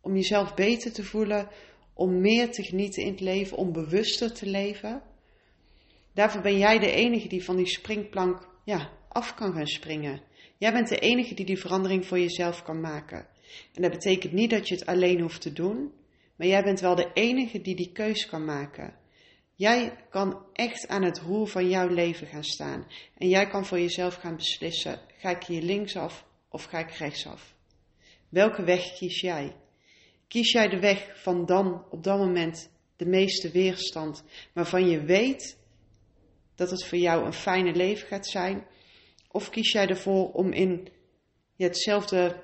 Om 0.00 0.14
jezelf 0.14 0.54
beter 0.54 0.92
te 0.92 1.04
voelen, 1.04 1.48
om 1.94 2.20
meer 2.20 2.50
te 2.50 2.62
genieten 2.62 3.02
in 3.02 3.10
het 3.10 3.20
leven, 3.20 3.56
om 3.56 3.72
bewuster 3.72 4.32
te 4.32 4.46
leven. 4.46 5.02
Daarvoor 6.12 6.42
ben 6.42 6.58
jij 6.58 6.78
de 6.78 6.90
enige 6.90 7.28
die 7.28 7.44
van 7.44 7.56
die 7.56 7.66
springplank 7.66 8.48
ja, 8.64 8.90
af 9.08 9.34
kan 9.34 9.52
gaan 9.52 9.66
springen. 9.66 10.20
Jij 10.58 10.72
bent 10.72 10.88
de 10.88 10.98
enige 10.98 11.34
die 11.34 11.46
die 11.46 11.58
verandering 11.58 12.06
voor 12.06 12.18
jezelf 12.18 12.62
kan 12.62 12.80
maken. 12.80 13.26
En 13.74 13.82
dat 13.82 13.90
betekent 13.90 14.32
niet 14.32 14.50
dat 14.50 14.68
je 14.68 14.74
het 14.74 14.86
alleen 14.86 15.20
hoeft 15.20 15.40
te 15.40 15.52
doen, 15.52 15.92
maar 16.36 16.46
jij 16.46 16.62
bent 16.62 16.80
wel 16.80 16.94
de 16.94 17.10
enige 17.14 17.60
die 17.60 17.74
die 17.74 17.92
keus 17.92 18.26
kan 18.26 18.44
maken. 18.44 18.94
Jij 19.54 19.96
kan 20.10 20.46
echt 20.52 20.88
aan 20.88 21.02
het 21.02 21.18
roer 21.18 21.48
van 21.48 21.68
jouw 21.68 21.88
leven 21.88 22.26
gaan 22.26 22.44
staan. 22.44 22.86
En 23.18 23.28
jij 23.28 23.46
kan 23.46 23.66
voor 23.66 23.78
jezelf 23.78 24.14
gaan 24.14 24.36
beslissen: 24.36 25.00
ga 25.18 25.30
ik 25.30 25.44
hier 25.44 25.62
linksaf 25.62 26.26
of 26.48 26.64
ga 26.64 26.78
ik 26.78 26.90
rechtsaf? 26.90 27.54
Welke 28.28 28.64
weg 28.64 28.92
kies 28.92 29.20
jij? 29.20 29.56
Kies 30.28 30.52
jij 30.52 30.68
de 30.68 30.80
weg 30.80 31.22
van 31.22 31.46
dan 31.46 31.84
op 31.90 32.02
dat 32.02 32.18
moment 32.18 32.70
de 32.96 33.06
meeste 33.06 33.50
weerstand, 33.50 34.24
waarvan 34.52 34.88
je 34.88 35.04
weet 35.04 35.58
dat 36.54 36.70
het 36.70 36.84
voor 36.84 36.98
jou 36.98 37.24
een 37.24 37.32
fijne 37.32 37.74
leven 37.74 38.06
gaat 38.06 38.26
zijn? 38.26 38.66
Of 39.34 39.50
kies 39.50 39.72
jij 39.72 39.88
ervoor 39.88 40.32
om 40.32 40.52
in 40.52 40.88
hetzelfde, 41.56 42.42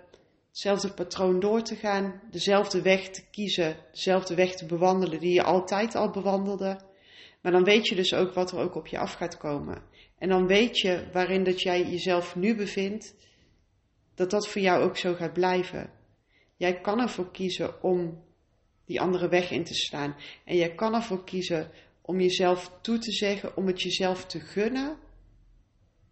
hetzelfde 0.49 0.93
patroon 0.93 1.41
door 1.41 1.63
te 1.63 1.77
gaan, 1.77 2.21
dezelfde 2.31 2.83
weg 2.83 3.09
te 3.09 3.31
kiezen, 3.31 3.77
dezelfde 3.93 4.35
weg 4.35 4.55
te 4.55 4.67
bewandelen 4.67 5.21
die 5.21 5.33
je 5.33 5.43
altijd 5.43 5.95
al 5.95 6.11
bewandelde? 6.11 6.81
Maar 7.43 7.53
dan 7.53 7.65
weet 7.65 7.87
je 7.87 7.95
dus 7.95 8.15
ook 8.15 8.35
wat 8.35 8.53
er 8.53 8.59
ook 8.59 8.75
op 8.75 8.87
je 8.87 8.99
af 8.99 9.13
gaat 9.13 9.37
komen. 9.37 9.83
En 10.19 10.29
dan 10.29 10.47
weet 10.47 10.79
je 10.79 11.09
waarin 11.13 11.45
dat 11.45 11.61
jij 11.61 11.83
jezelf 11.91 12.37
nu 12.37 12.57
bevindt 12.57 13.15
dat 14.15 14.31
dat 14.31 14.49
voor 14.49 14.63
jou 14.63 14.83
ook 14.83 14.97
zo 14.97 15.15
gaat 15.15 15.33
blijven. 15.33 15.91
Jij 16.57 16.81
kan 16.81 17.01
ervoor 17.01 17.31
kiezen 17.31 17.83
om 17.83 18.25
die 18.85 19.01
andere 19.01 19.29
weg 19.29 19.51
in 19.51 19.65
te 19.65 19.75
slaan. 19.75 20.17
En 20.45 20.57
jij 20.57 20.75
kan 20.75 20.95
ervoor 20.95 21.25
kiezen 21.25 21.71
om 22.03 22.21
jezelf 22.21 22.79
toe 22.81 22.99
te 22.99 23.13
zeggen, 23.13 23.57
om 23.57 23.67
het 23.67 23.83
jezelf 23.83 24.27
te 24.27 24.41
gunnen, 24.41 24.99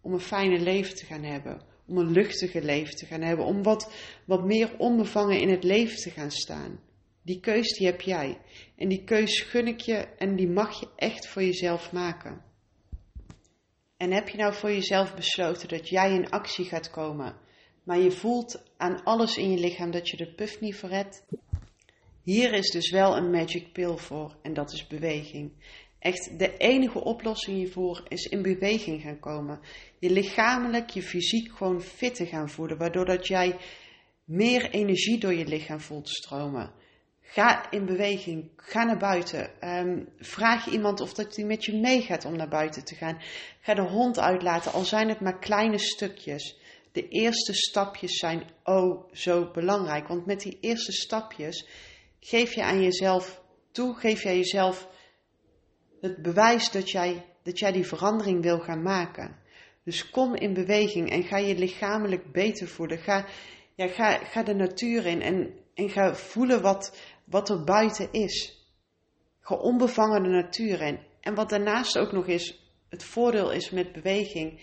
om 0.09 0.15
een 0.15 0.21
fijne 0.21 0.59
leven 0.59 0.95
te 0.95 1.05
gaan 1.05 1.23
hebben, 1.23 1.61
om 1.87 1.97
een 1.97 2.11
luchtige 2.11 2.61
leven 2.61 2.95
te 2.95 3.05
gaan 3.05 3.21
hebben, 3.21 3.45
om 3.45 3.63
wat, 3.63 3.93
wat 4.25 4.45
meer 4.45 4.77
onbevangen 4.77 5.41
in 5.41 5.49
het 5.49 5.63
leven 5.63 5.97
te 5.97 6.09
gaan 6.09 6.31
staan. 6.31 6.79
Die 7.21 7.39
keus 7.39 7.77
die 7.77 7.87
heb 7.87 8.01
jij. 8.01 8.37
En 8.75 8.89
die 8.89 9.03
keus 9.03 9.41
gun 9.41 9.67
ik 9.67 9.79
je 9.79 9.95
en 9.95 10.35
die 10.35 10.47
mag 10.47 10.79
je 10.79 10.87
echt 10.95 11.27
voor 11.27 11.43
jezelf 11.43 11.91
maken. 11.91 12.41
En 13.97 14.11
heb 14.11 14.29
je 14.29 14.37
nou 14.37 14.53
voor 14.53 14.71
jezelf 14.71 15.15
besloten 15.15 15.67
dat 15.67 15.89
jij 15.89 16.13
in 16.13 16.29
actie 16.29 16.65
gaat 16.65 16.89
komen, 16.89 17.35
maar 17.83 17.99
je 17.99 18.11
voelt 18.11 18.63
aan 18.77 19.03
alles 19.03 19.37
in 19.37 19.51
je 19.51 19.57
lichaam 19.57 19.91
dat 19.91 20.09
je 20.09 20.17
de 20.17 20.33
puff 20.33 20.59
niet 20.59 20.75
verredt? 20.75 21.25
Hier 22.23 22.53
is 22.53 22.71
dus 22.71 22.91
wel 22.91 23.17
een 23.17 23.29
magic 23.29 23.73
pill 23.73 23.97
voor 23.97 24.35
en 24.41 24.53
dat 24.53 24.71
is 24.71 24.87
beweging. 24.87 25.51
Echt, 25.99 26.39
de 26.39 26.57
enige 26.57 27.03
oplossing 27.03 27.57
hiervoor 27.57 28.03
is 28.07 28.25
in 28.25 28.41
beweging 28.41 29.01
gaan 29.01 29.19
komen. 29.19 29.59
Je 29.99 30.09
lichamelijk, 30.09 30.89
je 30.89 31.01
fysiek 31.01 31.57
gewoon 31.57 31.81
fit 31.81 32.15
te 32.15 32.25
gaan 32.25 32.49
voelen, 32.49 32.77
waardoor 32.77 33.05
dat 33.05 33.27
jij 33.27 33.55
meer 34.23 34.69
energie 34.69 35.19
door 35.19 35.33
je 35.33 35.45
lichaam 35.45 35.79
voelt 35.79 36.09
stromen. 36.09 36.71
Ga 37.21 37.71
in 37.71 37.85
beweging, 37.85 38.49
ga 38.55 38.83
naar 38.83 38.97
buiten. 38.97 39.51
Um, 39.61 40.09
vraag 40.17 40.67
iemand 40.67 41.01
of 41.01 41.13
dat 41.13 41.35
hij 41.35 41.45
met 41.45 41.65
je 41.65 41.77
meegaat 41.77 42.25
om 42.25 42.35
naar 42.35 42.49
buiten 42.49 42.85
te 42.85 42.95
gaan. 42.95 43.21
Ga 43.61 43.73
de 43.73 43.81
hond 43.81 44.19
uitlaten, 44.19 44.71
al 44.71 44.83
zijn 44.83 45.09
het 45.09 45.19
maar 45.19 45.39
kleine 45.39 45.77
stukjes. 45.77 46.57
De 46.91 47.07
eerste 47.07 47.53
stapjes 47.53 48.17
zijn 48.17 48.43
oh 48.63 49.13
zo 49.13 49.51
belangrijk, 49.51 50.07
want 50.07 50.25
met 50.25 50.39
die 50.39 50.57
eerste 50.61 50.91
stapjes 50.91 51.67
geef 52.19 52.53
je 52.53 52.63
aan 52.63 52.81
jezelf 52.81 53.41
toe, 53.71 53.95
geef 53.95 54.23
jij 54.23 54.35
jezelf 54.35 54.87
het 56.01 56.21
bewijs 56.21 56.71
dat 56.71 56.89
jij, 56.89 57.25
dat 57.43 57.59
jij 57.59 57.71
die 57.71 57.87
verandering 57.87 58.41
wil 58.41 58.59
gaan 58.59 58.81
maken. 58.81 59.35
Dus 59.83 60.09
kom 60.09 60.35
in 60.35 60.53
beweging 60.53 61.09
en 61.09 61.23
ga 61.23 61.37
je 61.37 61.55
lichamelijk 61.55 62.31
beter 62.31 62.67
voelen. 62.67 62.97
Ga, 62.97 63.25
ja, 63.75 63.87
ga, 63.87 64.17
ga 64.17 64.43
de 64.43 64.53
natuur 64.53 65.05
in 65.05 65.21
en, 65.21 65.53
en 65.73 65.89
ga 65.89 66.15
voelen 66.15 66.61
wat, 66.61 66.97
wat 67.23 67.49
er 67.49 67.63
buiten 67.63 68.07
is. 68.11 68.65
Ga 69.39 69.55
onbevangen 69.55 70.23
de 70.23 70.29
natuur 70.29 70.81
in. 70.81 70.99
En 71.21 71.35
wat 71.35 71.49
daarnaast 71.49 71.97
ook 71.97 72.11
nog 72.11 72.27
is, 72.27 72.69
het 72.89 73.03
voordeel 73.03 73.51
is 73.51 73.69
met 73.69 73.91
beweging, 73.91 74.61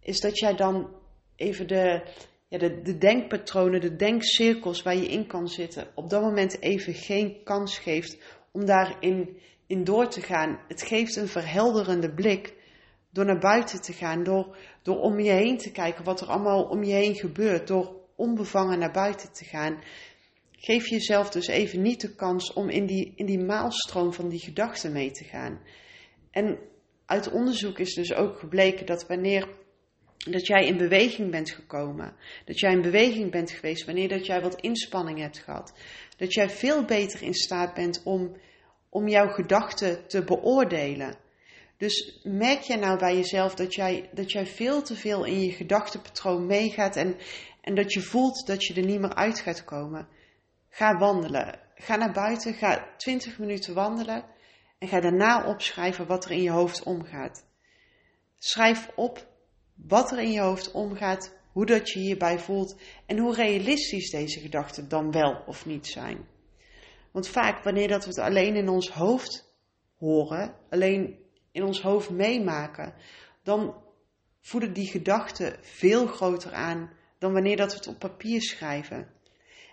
is 0.00 0.20
dat 0.20 0.38
jij 0.38 0.54
dan 0.54 0.94
even 1.36 1.66
de, 1.66 2.08
ja, 2.48 2.58
de, 2.58 2.82
de 2.82 2.98
denkpatronen, 2.98 3.80
de 3.80 3.96
denkcirkels 3.96 4.82
waar 4.82 4.96
je 4.96 5.08
in 5.08 5.26
kan 5.26 5.48
zitten, 5.48 5.88
op 5.94 6.10
dat 6.10 6.22
moment 6.22 6.62
even 6.62 6.94
geen 6.94 7.42
kans 7.44 7.78
geeft 7.78 8.18
om 8.52 8.64
daarin 8.64 9.38
in 9.66 9.84
door 9.84 10.08
te 10.08 10.20
gaan. 10.20 10.60
Het 10.68 10.82
geeft 10.82 11.16
een 11.16 11.28
verhelderende 11.28 12.14
blik 12.14 12.54
door 13.10 13.24
naar 13.24 13.38
buiten 13.38 13.80
te 13.80 13.92
gaan, 13.92 14.22
door, 14.22 14.56
door 14.82 14.98
om 14.98 15.20
je 15.20 15.30
heen 15.30 15.56
te 15.56 15.72
kijken 15.72 16.04
wat 16.04 16.20
er 16.20 16.26
allemaal 16.26 16.62
om 16.62 16.84
je 16.84 16.92
heen 16.92 17.14
gebeurt, 17.14 17.66
door 17.66 17.96
onbevangen 18.16 18.78
naar 18.78 18.92
buiten 18.92 19.32
te 19.32 19.44
gaan. 19.44 19.82
Geef 20.52 20.88
jezelf 20.88 21.30
dus 21.30 21.46
even 21.46 21.82
niet 21.82 22.00
de 22.00 22.14
kans 22.14 22.52
om 22.52 22.68
in 22.68 22.86
die, 22.86 23.12
in 23.16 23.26
die 23.26 23.44
maalstroom 23.44 24.12
van 24.12 24.28
die 24.28 24.40
gedachten 24.40 24.92
mee 24.92 25.10
te 25.10 25.24
gaan. 25.24 25.60
En 26.30 26.58
uit 27.06 27.30
onderzoek 27.30 27.78
is 27.78 27.94
dus 27.94 28.14
ook 28.14 28.38
gebleken 28.38 28.86
dat 28.86 29.06
wanneer 29.06 29.48
dat 30.30 30.46
jij 30.46 30.66
in 30.66 30.76
beweging 30.76 31.30
bent 31.30 31.50
gekomen, 31.50 32.16
dat 32.44 32.58
jij 32.58 32.72
in 32.72 32.82
beweging 32.82 33.30
bent 33.30 33.50
geweest, 33.50 33.84
wanneer 33.84 34.08
dat 34.08 34.26
jij 34.26 34.40
wat 34.40 34.60
inspanning 34.60 35.18
hebt 35.18 35.38
gehad, 35.38 35.72
dat 36.16 36.34
jij 36.34 36.50
veel 36.50 36.84
beter 36.84 37.22
in 37.22 37.34
staat 37.34 37.74
bent 37.74 38.02
om 38.04 38.36
om 38.96 39.08
jouw 39.08 39.28
gedachten 39.28 40.06
te 40.06 40.24
beoordelen. 40.24 41.16
Dus 41.76 42.20
merk 42.22 42.60
jij 42.60 42.76
nou 42.76 42.98
bij 42.98 43.16
jezelf 43.16 43.54
dat 43.54 43.74
jij, 43.74 44.10
dat 44.12 44.32
jij 44.32 44.46
veel 44.46 44.82
te 44.82 44.94
veel 44.94 45.24
in 45.24 45.40
je 45.40 45.52
gedachtenpatroon 45.52 46.46
meegaat 46.46 46.96
en, 46.96 47.16
en 47.60 47.74
dat 47.74 47.92
je 47.92 48.00
voelt 48.00 48.46
dat 48.46 48.64
je 48.64 48.74
er 48.74 48.86
niet 48.86 49.00
meer 49.00 49.14
uit 49.14 49.40
gaat 49.40 49.64
komen? 49.64 50.08
Ga 50.68 50.98
wandelen. 50.98 51.58
Ga 51.74 51.96
naar 51.96 52.12
buiten, 52.12 52.54
ga 52.54 52.94
20 52.96 53.38
minuten 53.38 53.74
wandelen 53.74 54.24
en 54.78 54.88
ga 54.88 55.00
daarna 55.00 55.46
opschrijven 55.46 56.06
wat 56.06 56.24
er 56.24 56.30
in 56.30 56.42
je 56.42 56.50
hoofd 56.50 56.82
omgaat. 56.82 57.44
Schrijf 58.38 58.90
op 58.94 59.26
wat 59.74 60.10
er 60.12 60.18
in 60.18 60.32
je 60.32 60.40
hoofd 60.40 60.70
omgaat, 60.70 61.32
hoe 61.52 61.66
dat 61.66 61.90
je 61.90 61.98
hierbij 61.98 62.38
voelt 62.38 62.76
en 63.06 63.18
hoe 63.18 63.34
realistisch 63.34 64.10
deze 64.10 64.40
gedachten 64.40 64.88
dan 64.88 65.10
wel 65.10 65.42
of 65.46 65.66
niet 65.66 65.86
zijn. 65.86 66.34
Want 67.16 67.28
vaak 67.28 67.64
wanneer 67.64 67.88
dat 67.88 68.04
we 68.04 68.08
het 68.08 68.18
alleen 68.18 68.56
in 68.56 68.68
ons 68.68 68.90
hoofd 68.90 69.54
horen, 69.98 70.54
alleen 70.70 71.18
in 71.52 71.62
ons 71.62 71.82
hoofd 71.82 72.10
meemaken, 72.10 72.94
dan 73.42 73.82
voelen 74.40 74.72
die 74.72 74.90
gedachten 74.90 75.56
veel 75.60 76.06
groter 76.06 76.52
aan 76.52 76.92
dan 77.18 77.32
wanneer 77.32 77.56
dat 77.56 77.70
we 77.70 77.76
het 77.76 77.86
op 77.86 77.98
papier 77.98 78.42
schrijven. 78.42 79.08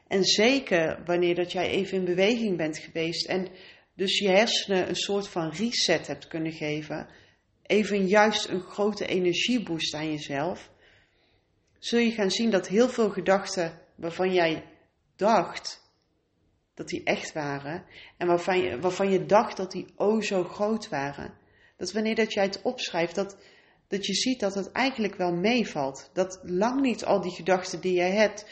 En 0.07 0.23
zeker 0.23 1.01
wanneer 1.05 1.35
dat 1.35 1.51
jij 1.51 1.69
even 1.69 1.97
in 1.97 2.05
beweging 2.05 2.57
bent 2.57 2.77
geweest 2.77 3.27
en 3.27 3.47
dus 3.95 4.17
je 4.17 4.29
hersenen 4.29 4.89
een 4.89 4.95
soort 4.95 5.27
van 5.27 5.50
reset 5.50 6.07
hebt 6.07 6.27
kunnen 6.27 6.51
geven, 6.51 7.07
even 7.62 8.07
juist 8.07 8.50
een 8.50 8.62
grote 8.62 9.05
energieboost 9.05 9.93
aan 9.93 10.12
jezelf, 10.12 10.71
zul 11.79 12.00
je 12.00 12.12
gaan 12.12 12.31
zien 12.31 12.50
dat 12.50 12.67
heel 12.67 12.89
veel 12.89 13.09
gedachten 13.09 13.81
waarvan 13.95 14.33
jij 14.33 14.65
dacht 15.15 15.82
dat 16.73 16.87
die 16.87 17.03
echt 17.03 17.33
waren 17.33 17.85
en 18.17 18.27
waarvan 18.27 18.59
je, 18.59 18.79
waarvan 18.79 19.11
je 19.11 19.25
dacht 19.25 19.57
dat 19.57 19.71
die 19.71 19.93
o 19.95 20.21
zo 20.21 20.43
groot 20.43 20.89
waren. 20.89 21.33
Dat 21.77 21.91
wanneer 21.91 22.15
dat 22.15 22.33
jij 22.33 22.43
het 22.43 22.61
opschrijft, 22.61 23.15
dat, 23.15 23.37
dat 23.87 24.05
je 24.05 24.13
ziet 24.13 24.39
dat 24.39 24.55
het 24.55 24.71
eigenlijk 24.71 25.15
wel 25.15 25.33
meevalt. 25.33 26.09
Dat 26.13 26.39
lang 26.43 26.81
niet 26.81 27.05
al 27.05 27.21
die 27.21 27.35
gedachten 27.35 27.81
die 27.81 27.93
jij 27.93 28.11
hebt 28.11 28.45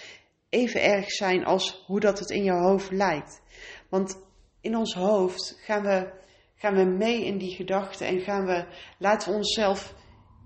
even 0.50 0.84
erg 0.84 1.12
zijn 1.12 1.46
als 1.46 1.84
hoe 1.86 2.00
dat 2.00 2.20
het 2.20 2.30
in 2.30 2.44
je 2.44 2.52
hoofd 2.52 2.92
lijkt. 2.92 3.42
Want 3.90 4.22
in 4.62 4.76
ons 4.76 4.94
hoofd 4.94 5.58
gaan 5.62 5.84
we, 5.84 6.12
gaan 6.56 6.76
we 6.76 6.84
mee 6.84 7.26
in 7.26 7.38
die 7.38 7.56
gedachten 7.56 8.08
en 8.08 8.20
gaan 8.20 8.46
we, 8.46 8.66
laten 8.98 9.32
we 9.32 9.38
onszelf 9.38 9.96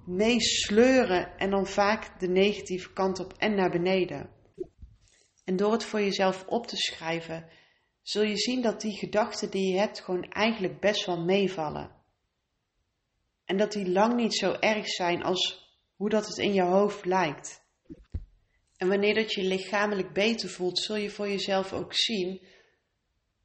meesleuren 0.06 1.38
en 1.38 1.50
dan 1.50 1.68
vaak 1.68 2.20
de 2.20 2.28
negatieve 2.28 2.94
kant 2.94 3.20
op 3.20 3.34
en 3.38 3.56
naar 3.56 3.72
beneden. 3.72 4.30
En 5.46 5.56
door 5.56 5.72
het 5.72 5.84
voor 5.84 6.02
jezelf 6.02 6.46
op 6.48 6.68
te 6.68 6.78
schrijven, 6.78 7.50
zul 8.06 8.24
je 8.24 8.38
zien 8.38 8.62
dat 8.62 8.82
die 8.82 8.98
gedachten 8.98 9.50
die 9.50 9.72
je 9.72 9.80
hebt 9.80 10.00
gewoon 10.00 10.32
eigenlijk 10.32 10.80
best 10.80 11.06
wel 11.06 11.24
meevallen. 11.24 11.92
En 13.46 13.58
dat 13.58 13.72
die 13.72 13.90
lang 13.90 14.16
niet 14.16 14.36
zo 14.36 14.52
erg 14.52 14.88
zijn 14.88 15.24
als 15.24 15.70
hoe 15.96 16.10
dat 16.10 16.28
het 16.28 16.38
in 16.38 16.54
je 16.54 16.62
hoofd 16.62 17.06
lijkt. 17.06 17.64
En 18.78 18.88
wanneer 18.88 19.14
dat 19.14 19.34
je 19.34 19.44
lichamelijk 19.44 20.14
beter 20.14 20.50
voelt, 20.50 20.80
zul 20.80 20.96
je 20.96 21.10
voor 21.10 21.28
jezelf 21.28 21.74
ook 21.74 21.94
zien 21.94 22.42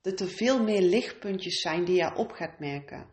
dat 0.00 0.20
er 0.20 0.28
veel 0.28 0.62
meer 0.62 0.82
lichtpuntjes 0.82 1.60
zijn 1.60 1.84
die 1.84 1.96
je 1.96 2.14
op 2.14 2.30
gaat 2.30 2.58
merken. 2.58 3.06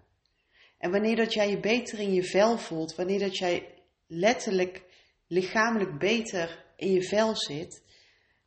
En 0.78 0.92
wanneer 0.92 1.16
dat 1.16 1.34
jij 1.34 1.50
je 1.50 1.60
beter 1.60 2.00
in 2.00 2.14
je 2.14 2.24
vel 2.24 2.58
voelt, 2.58 2.96
wanneer 2.96 3.20
dat 3.20 3.38
jij 3.38 3.84
letterlijk 4.08 4.84
lichamelijk 5.28 6.00
beter 6.00 6.66
in 6.76 6.92
je 6.92 7.04
vel 7.04 7.36
zit, 7.36 7.84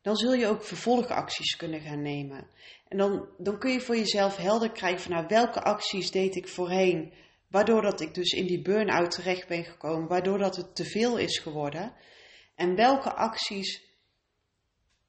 dan 0.03 0.17
zul 0.17 0.35
je 0.35 0.47
ook 0.47 0.65
vervolgacties 0.65 1.57
kunnen 1.57 1.81
gaan 1.81 2.03
nemen. 2.03 2.49
En 2.91 2.99
dan, 2.99 3.29
dan 3.39 3.59
kun 3.59 3.73
je 3.73 3.81
voor 3.81 3.97
jezelf 3.97 4.37
helder 4.37 4.71
krijgen 4.71 5.01
van 5.01 5.13
nou, 5.13 5.27
welke 5.29 5.63
acties 5.63 6.11
deed 6.11 6.37
ik 6.37 6.49
voorheen, 6.49 7.13
waardoor 7.49 7.83
dat 7.83 8.01
ik 8.01 8.15
dus 8.15 8.33
in 8.33 8.47
die 8.47 8.63
burn-out 8.63 9.11
terecht 9.11 9.49
ben 9.49 9.65
gekomen, 9.65 10.09
waardoor 10.09 10.39
dat 10.39 10.57
het 10.57 10.75
te 10.75 10.85
veel 10.85 11.19
is 11.19 11.39
geworden. 11.39 11.93
En 12.55 12.75
welke 12.75 13.13
acties 13.13 13.83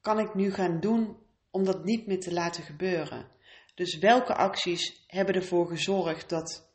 kan 0.01 0.19
ik 0.19 0.33
nu 0.33 0.51
gaan 0.51 0.79
doen 0.79 1.17
om 1.51 1.63
dat 1.63 1.83
niet 1.83 2.07
meer 2.07 2.19
te 2.19 2.33
laten 2.33 2.63
gebeuren? 2.63 3.27
Dus 3.75 3.97
welke 3.97 4.35
acties 4.35 5.03
hebben 5.07 5.35
ervoor 5.35 5.67
gezorgd 5.67 6.29
dat, 6.29 6.69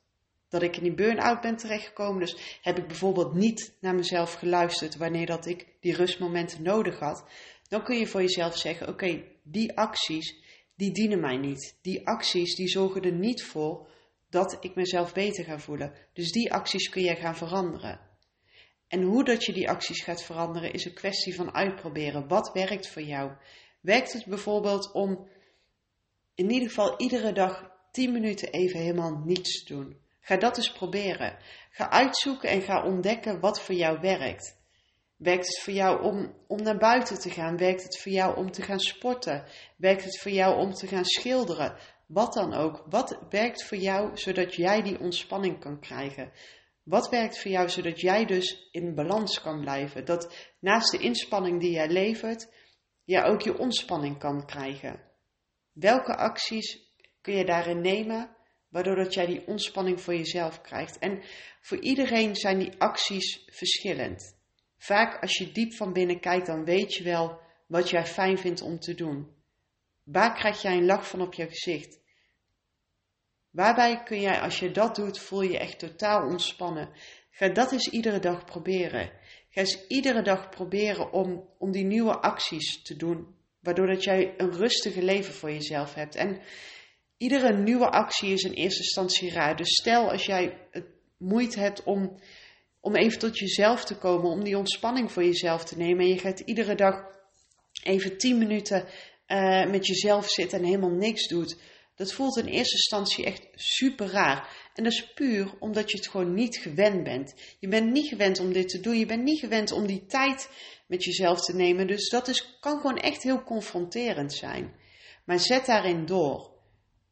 dat 0.48 0.62
ik 0.62 0.76
in 0.76 0.82
die 0.82 0.94
burn-out 0.94 1.40
ben 1.40 1.56
terechtgekomen? 1.56 2.20
Dus 2.20 2.58
heb 2.62 2.78
ik 2.78 2.86
bijvoorbeeld 2.86 3.34
niet 3.34 3.76
naar 3.80 3.94
mezelf 3.94 4.32
geluisterd 4.32 4.96
wanneer 4.96 5.26
dat 5.26 5.46
ik 5.46 5.66
die 5.80 5.94
rustmomenten 5.94 6.62
nodig 6.62 6.98
had? 6.98 7.24
Dan 7.68 7.84
kun 7.84 7.98
je 7.98 8.06
voor 8.06 8.20
jezelf 8.20 8.56
zeggen: 8.56 8.88
oké, 8.88 9.24
die 9.42 9.76
acties 9.76 10.44
die 10.76 10.92
dienen 10.92 11.20
mij 11.20 11.36
niet. 11.36 11.78
Die 11.82 12.06
acties 12.06 12.54
die 12.54 12.68
zorgen 12.68 13.02
er 13.02 13.12
niet 13.12 13.42
voor 13.42 13.88
dat 14.30 14.56
ik 14.60 14.74
mezelf 14.74 15.12
beter 15.12 15.44
ga 15.44 15.58
voelen. 15.58 15.94
Dus 16.12 16.32
die 16.32 16.52
acties 16.52 16.88
kun 16.88 17.02
je 17.02 17.14
gaan 17.14 17.36
veranderen. 17.36 18.00
En 18.88 19.02
hoe 19.02 19.24
dat 19.24 19.44
je 19.44 19.52
die 19.52 19.68
acties 19.68 20.02
gaat 20.02 20.22
veranderen 20.22 20.72
is 20.72 20.84
een 20.84 20.94
kwestie 20.94 21.34
van 21.34 21.54
uitproberen. 21.54 22.28
Wat 22.28 22.52
werkt 22.52 22.88
voor 22.88 23.02
jou? 23.02 23.32
Werkt 23.80 24.12
het 24.12 24.24
bijvoorbeeld 24.24 24.92
om 24.92 25.28
in 26.34 26.50
ieder 26.50 26.68
geval 26.68 27.00
iedere 27.00 27.32
dag 27.32 27.70
10 27.90 28.12
minuten 28.12 28.48
even 28.48 28.80
helemaal 28.80 29.22
niets 29.24 29.64
te 29.64 29.74
doen? 29.74 30.00
Ga 30.20 30.36
dat 30.36 30.56
eens 30.56 30.72
proberen. 30.72 31.38
Ga 31.70 31.90
uitzoeken 31.90 32.48
en 32.48 32.62
ga 32.62 32.84
ontdekken 32.84 33.40
wat 33.40 33.60
voor 33.60 33.74
jou 33.74 34.00
werkt. 34.00 34.56
Werkt 35.16 35.46
het 35.46 35.60
voor 35.60 35.72
jou 35.72 36.02
om, 36.02 36.34
om 36.46 36.62
naar 36.62 36.78
buiten 36.78 37.18
te 37.18 37.30
gaan? 37.30 37.56
Werkt 37.56 37.82
het 37.82 37.98
voor 37.98 38.12
jou 38.12 38.36
om 38.36 38.50
te 38.50 38.62
gaan 38.62 38.80
sporten? 38.80 39.44
Werkt 39.76 40.04
het 40.04 40.18
voor 40.18 40.32
jou 40.32 40.56
om 40.56 40.72
te 40.72 40.86
gaan 40.86 41.04
schilderen? 41.04 41.76
Wat 42.06 42.32
dan 42.32 42.54
ook. 42.54 42.84
Wat 42.88 43.18
werkt 43.30 43.64
voor 43.64 43.78
jou 43.78 44.16
zodat 44.16 44.54
jij 44.54 44.82
die 44.82 45.00
ontspanning 45.00 45.60
kan 45.60 45.80
krijgen? 45.80 46.32
Wat 46.82 47.08
werkt 47.08 47.38
voor 47.38 47.50
jou 47.50 47.68
zodat 47.68 48.00
jij 48.00 48.24
dus 48.24 48.68
in 48.70 48.94
balans 48.94 49.40
kan 49.40 49.60
blijven? 49.60 50.04
Dat 50.04 50.34
naast 50.60 50.90
de 50.90 50.98
inspanning 50.98 51.60
die 51.60 51.70
jij 51.70 51.88
levert, 51.88 52.48
jij 53.04 53.24
ook 53.24 53.40
je 53.40 53.58
ontspanning 53.58 54.18
kan 54.18 54.46
krijgen. 54.46 55.00
Welke 55.72 56.16
acties 56.16 56.94
kun 57.20 57.34
je 57.34 57.44
daarin 57.44 57.80
nemen, 57.80 58.36
waardoor 58.68 58.96
dat 58.96 59.14
jij 59.14 59.26
die 59.26 59.46
ontspanning 59.46 60.00
voor 60.00 60.14
jezelf 60.14 60.60
krijgt? 60.60 60.98
En 60.98 61.22
voor 61.60 61.78
iedereen 61.80 62.36
zijn 62.36 62.58
die 62.58 62.72
acties 62.78 63.44
verschillend. 63.46 64.35
Vaak 64.76 65.22
als 65.22 65.36
je 65.36 65.52
diep 65.52 65.72
van 65.72 65.92
binnen 65.92 66.20
kijkt, 66.20 66.46
dan 66.46 66.64
weet 66.64 66.94
je 66.94 67.04
wel 67.04 67.40
wat 67.66 67.90
jij 67.90 68.06
fijn 68.06 68.38
vindt 68.38 68.62
om 68.62 68.78
te 68.78 68.94
doen. 68.94 69.34
Waar 70.04 70.34
krijg 70.34 70.62
jij 70.62 70.76
een 70.76 70.86
lach 70.86 71.08
van 71.08 71.20
op 71.20 71.34
je 71.34 71.48
gezicht? 71.48 72.00
Waarbij 73.50 74.02
kun 74.02 74.20
jij, 74.20 74.40
als 74.40 74.58
je 74.58 74.70
dat 74.70 74.94
doet, 74.94 75.18
voel 75.18 75.42
je 75.42 75.58
echt 75.58 75.78
totaal 75.78 76.26
ontspannen. 76.26 76.88
Ga 77.30 77.48
dat 77.48 77.72
eens 77.72 77.88
iedere 77.90 78.18
dag 78.18 78.44
proberen. 78.44 79.10
Ga 79.48 79.60
eens 79.60 79.86
iedere 79.86 80.22
dag 80.22 80.48
proberen 80.48 81.12
om, 81.12 81.48
om 81.58 81.72
die 81.72 81.84
nieuwe 81.84 82.16
acties 82.20 82.82
te 82.82 82.96
doen. 82.96 83.34
Waardoor 83.60 83.86
dat 83.86 84.04
jij 84.04 84.34
een 84.36 84.52
rustige 84.52 85.02
leven 85.02 85.34
voor 85.34 85.50
jezelf 85.50 85.94
hebt. 85.94 86.14
En 86.14 86.40
iedere 87.16 87.56
nieuwe 87.56 87.90
actie 87.90 88.32
is 88.32 88.42
in 88.42 88.52
eerste 88.52 88.82
instantie 88.82 89.30
raar. 89.30 89.56
Dus 89.56 89.74
stel 89.74 90.10
als 90.10 90.26
jij 90.26 90.58
het 90.70 90.86
moeite 91.18 91.60
hebt 91.60 91.82
om, 91.82 92.20
om 92.86 92.96
even 92.96 93.18
tot 93.18 93.38
jezelf 93.38 93.84
te 93.84 93.96
komen. 93.96 94.30
Om 94.30 94.44
die 94.44 94.58
ontspanning 94.58 95.12
voor 95.12 95.24
jezelf 95.24 95.64
te 95.64 95.76
nemen. 95.76 96.04
En 96.04 96.08
je 96.08 96.18
gaat 96.18 96.40
iedere 96.40 96.74
dag 96.74 97.04
even 97.82 98.18
10 98.18 98.38
minuten 98.38 98.84
uh, 99.28 99.66
met 99.70 99.86
jezelf 99.86 100.30
zitten 100.30 100.58
en 100.58 100.64
helemaal 100.64 100.90
niks 100.90 101.28
doet 101.28 101.56
dat 101.96 102.12
voelt 102.12 102.36
in 102.36 102.46
eerste 102.46 102.74
instantie 102.74 103.24
echt 103.24 103.48
super 103.54 104.06
raar. 104.06 104.68
En 104.74 104.84
dat 104.84 104.92
is 104.92 105.12
puur 105.12 105.54
omdat 105.58 105.90
je 105.90 105.96
het 105.96 106.08
gewoon 106.08 106.34
niet 106.34 106.56
gewend 106.56 107.02
bent. 107.02 107.34
Je 107.58 107.68
bent 107.68 107.92
niet 107.92 108.08
gewend 108.08 108.40
om 108.40 108.52
dit 108.52 108.68
te 108.68 108.80
doen. 108.80 108.98
Je 108.98 109.06
bent 109.06 109.22
niet 109.22 109.40
gewend 109.40 109.72
om 109.72 109.86
die 109.86 110.06
tijd 110.06 110.50
met 110.86 111.04
jezelf 111.04 111.40
te 111.40 111.54
nemen. 111.54 111.86
Dus 111.86 112.08
dat 112.08 112.28
is, 112.28 112.58
kan 112.60 112.80
gewoon 112.80 112.98
echt 112.98 113.22
heel 113.22 113.42
confronterend 113.42 114.32
zijn. 114.32 114.74
Maar 115.24 115.40
zet 115.40 115.66
daarin 115.66 116.06
door. 116.06 116.50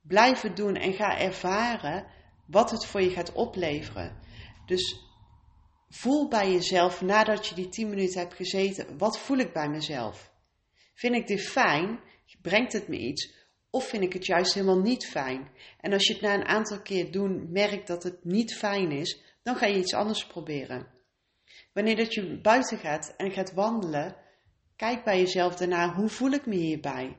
Blijf 0.02 0.40
het 0.40 0.56
doen 0.56 0.76
en 0.76 0.92
ga 0.92 1.18
ervaren 1.18 2.06
wat 2.46 2.70
het 2.70 2.86
voor 2.86 3.00
je 3.00 3.10
gaat 3.10 3.32
opleveren. 3.32 4.18
Dus 4.66 5.03
voel 5.94 6.28
bij 6.28 6.52
jezelf 6.52 7.00
nadat 7.00 7.46
je 7.46 7.54
die 7.54 7.68
10 7.68 7.88
minuten 7.88 8.20
hebt 8.20 8.34
gezeten: 8.34 8.98
wat 8.98 9.18
voel 9.18 9.38
ik 9.38 9.52
bij 9.52 9.68
mezelf? 9.68 10.32
Vind 10.94 11.14
ik 11.14 11.26
dit 11.26 11.40
fijn? 11.40 12.00
Brengt 12.42 12.72
het 12.72 12.88
me 12.88 12.98
iets? 12.98 13.34
Of 13.70 13.88
vind 13.88 14.02
ik 14.02 14.12
het 14.12 14.26
juist 14.26 14.54
helemaal 14.54 14.80
niet 14.80 15.06
fijn? 15.06 15.50
En 15.80 15.92
als 15.92 16.06
je 16.06 16.12
het 16.12 16.22
na 16.22 16.34
een 16.34 16.46
aantal 16.46 16.82
keer 16.82 17.10
doen 17.10 17.52
merkt 17.52 17.86
dat 17.86 18.02
het 18.02 18.24
niet 18.24 18.54
fijn 18.54 18.90
is, 18.90 19.20
dan 19.42 19.56
ga 19.56 19.66
je 19.66 19.78
iets 19.78 19.94
anders 19.94 20.26
proberen. 20.26 20.86
Wanneer 21.72 21.96
dat 21.96 22.14
je 22.14 22.40
buiten 22.40 22.78
gaat 22.78 23.14
en 23.16 23.30
gaat 23.30 23.52
wandelen, 23.52 24.16
kijk 24.76 25.04
bij 25.04 25.18
jezelf 25.18 25.56
daarna, 25.56 25.94
hoe 25.94 26.08
voel 26.08 26.30
ik 26.30 26.46
me 26.46 26.56
hierbij? 26.56 27.16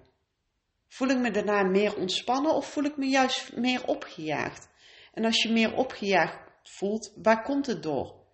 Voel 0.87 1.09
ik 1.09 1.17
me 1.17 1.31
daarna 1.31 1.63
meer 1.63 1.95
ontspannen 1.95 2.53
of 2.53 2.69
voel 2.69 2.83
ik 2.83 2.97
me 2.97 3.05
juist 3.05 3.55
meer 3.55 3.87
opgejaagd? 3.87 4.69
En 5.13 5.25
als 5.25 5.43
je 5.43 5.51
meer 5.51 5.75
opgejaagd 5.75 6.37
voelt, 6.63 7.13
waar 7.21 7.43
komt 7.43 7.65
het 7.65 7.83
door? 7.83 8.24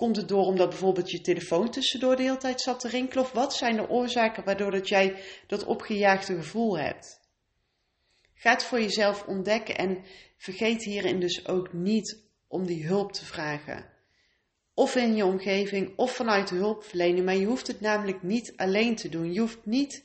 Komt 0.00 0.16
het 0.16 0.28
door 0.28 0.44
omdat 0.44 0.68
bijvoorbeeld 0.68 1.10
je 1.10 1.20
telefoon 1.20 1.70
tussendoor 1.70 2.16
de 2.16 2.22
hele 2.22 2.36
tijd 2.36 2.60
zat 2.60 2.80
te 2.80 2.88
rinkelen? 2.88 3.24
Of 3.24 3.32
wat 3.32 3.54
zijn 3.54 3.76
de 3.76 3.88
oorzaken 3.88 4.44
waardoor 4.44 4.70
dat 4.70 4.88
jij 4.88 5.22
dat 5.46 5.64
opgejaagde 5.64 6.34
gevoel 6.34 6.78
hebt? 6.78 7.20
Ga 8.34 8.50
het 8.50 8.64
voor 8.64 8.80
jezelf 8.80 9.26
ontdekken 9.26 9.76
en 9.76 10.04
vergeet 10.36 10.84
hierin 10.84 11.20
dus 11.20 11.46
ook 11.46 11.72
niet 11.72 12.22
om 12.48 12.66
die 12.66 12.86
hulp 12.86 13.12
te 13.12 13.24
vragen. 13.24 13.86
Of 14.74 14.96
in 14.96 15.16
je 15.16 15.24
omgeving 15.24 15.96
of 15.96 16.14
vanuit 16.14 16.48
de 16.48 16.56
hulpverlening, 16.56 17.24
maar 17.24 17.36
je 17.36 17.46
hoeft 17.46 17.66
het 17.66 17.80
namelijk 17.80 18.22
niet 18.22 18.52
alleen 18.56 18.96
te 18.96 19.08
doen. 19.08 19.32
Je 19.32 19.40
hoeft 19.40 19.66
niet 19.66 20.04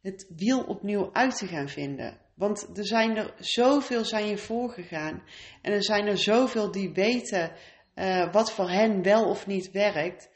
het 0.00 0.26
wiel 0.36 0.62
opnieuw 0.62 1.10
uit 1.12 1.36
te 1.36 1.46
gaan 1.46 1.68
vinden. 1.68 2.20
Want 2.34 2.78
er 2.78 2.86
zijn 2.86 3.16
er 3.16 3.34
zoveel 3.38 4.04
zijn 4.04 4.26
je 4.26 4.38
voorgegaan. 4.38 5.22
En 5.62 5.72
er 5.72 5.84
zijn 5.84 6.06
er 6.06 6.18
zoveel 6.18 6.70
die 6.70 6.92
weten 6.92 7.52
uh, 7.94 8.32
wat 8.32 8.52
voor 8.52 8.70
hen 8.70 9.02
wel 9.02 9.28
of 9.28 9.46
niet 9.46 9.70
werkt. 9.70 10.30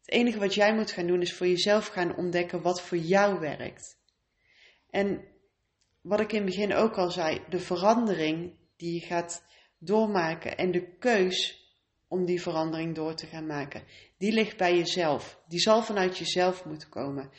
Het 0.00 0.14
enige 0.14 0.38
wat 0.38 0.54
jij 0.54 0.74
moet 0.74 0.90
gaan 0.90 1.06
doen 1.06 1.20
is 1.20 1.34
voor 1.34 1.46
jezelf 1.46 1.86
gaan 1.86 2.16
ontdekken 2.16 2.62
wat 2.62 2.82
voor 2.82 2.98
jou 2.98 3.40
werkt. 3.40 3.98
En 4.90 5.24
wat 6.00 6.20
ik 6.20 6.32
in 6.32 6.42
het 6.42 6.46
begin 6.46 6.74
ook 6.74 6.96
al 6.96 7.10
zei, 7.10 7.42
de 7.48 7.58
verandering 7.58 8.54
die 8.76 8.94
je 8.94 9.06
gaat 9.06 9.44
doormaken 9.78 10.56
en 10.56 10.70
de 10.70 10.96
keus 10.98 11.64
om 12.08 12.24
die 12.24 12.42
verandering 12.42 12.94
door 12.94 13.14
te 13.14 13.26
gaan 13.26 13.46
maken, 13.46 13.82
die 14.18 14.32
ligt 14.32 14.56
bij 14.56 14.76
jezelf. 14.76 15.40
Die 15.48 15.60
zal 15.60 15.82
vanuit 15.82 16.18
jezelf 16.18 16.64
moeten 16.64 16.88
komen. 16.88 17.30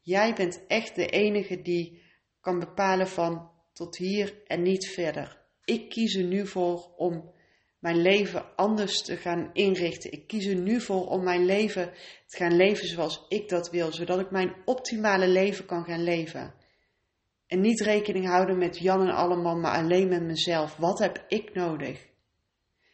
Jij 0.00 0.34
bent 0.34 0.66
echt 0.66 0.94
de 0.94 1.06
enige 1.06 1.62
die 1.62 2.02
kan 2.40 2.58
bepalen 2.58 3.08
van 3.08 3.50
tot 3.72 3.96
hier 3.96 4.42
en 4.46 4.62
niet 4.62 4.88
verder. 4.88 5.40
Ik 5.64 5.88
kies 5.88 6.14
er 6.14 6.24
nu 6.24 6.46
voor 6.46 6.94
om 6.96 7.32
mijn 7.82 8.02
leven 8.02 8.56
anders 8.56 9.02
te 9.02 9.16
gaan 9.16 9.50
inrichten. 9.52 10.12
Ik 10.12 10.26
kies 10.26 10.46
er 10.46 10.56
nu 10.56 10.80
voor 10.80 11.06
om 11.06 11.24
mijn 11.24 11.44
leven 11.44 11.92
te 12.26 12.36
gaan 12.36 12.56
leven 12.56 12.86
zoals 12.86 13.26
ik 13.28 13.48
dat 13.48 13.70
wil, 13.70 13.92
zodat 13.92 14.20
ik 14.20 14.30
mijn 14.30 14.54
optimale 14.64 15.28
leven 15.28 15.66
kan 15.66 15.84
gaan 15.84 16.02
leven. 16.02 16.54
En 17.46 17.60
niet 17.60 17.80
rekening 17.80 18.26
houden 18.26 18.58
met 18.58 18.78
Jan 18.78 19.00
en 19.00 19.14
allemaal, 19.14 19.56
maar 19.56 19.82
alleen 19.82 20.08
met 20.08 20.22
mezelf. 20.22 20.76
Wat 20.76 20.98
heb 20.98 21.24
ik 21.28 21.54
nodig? 21.54 22.08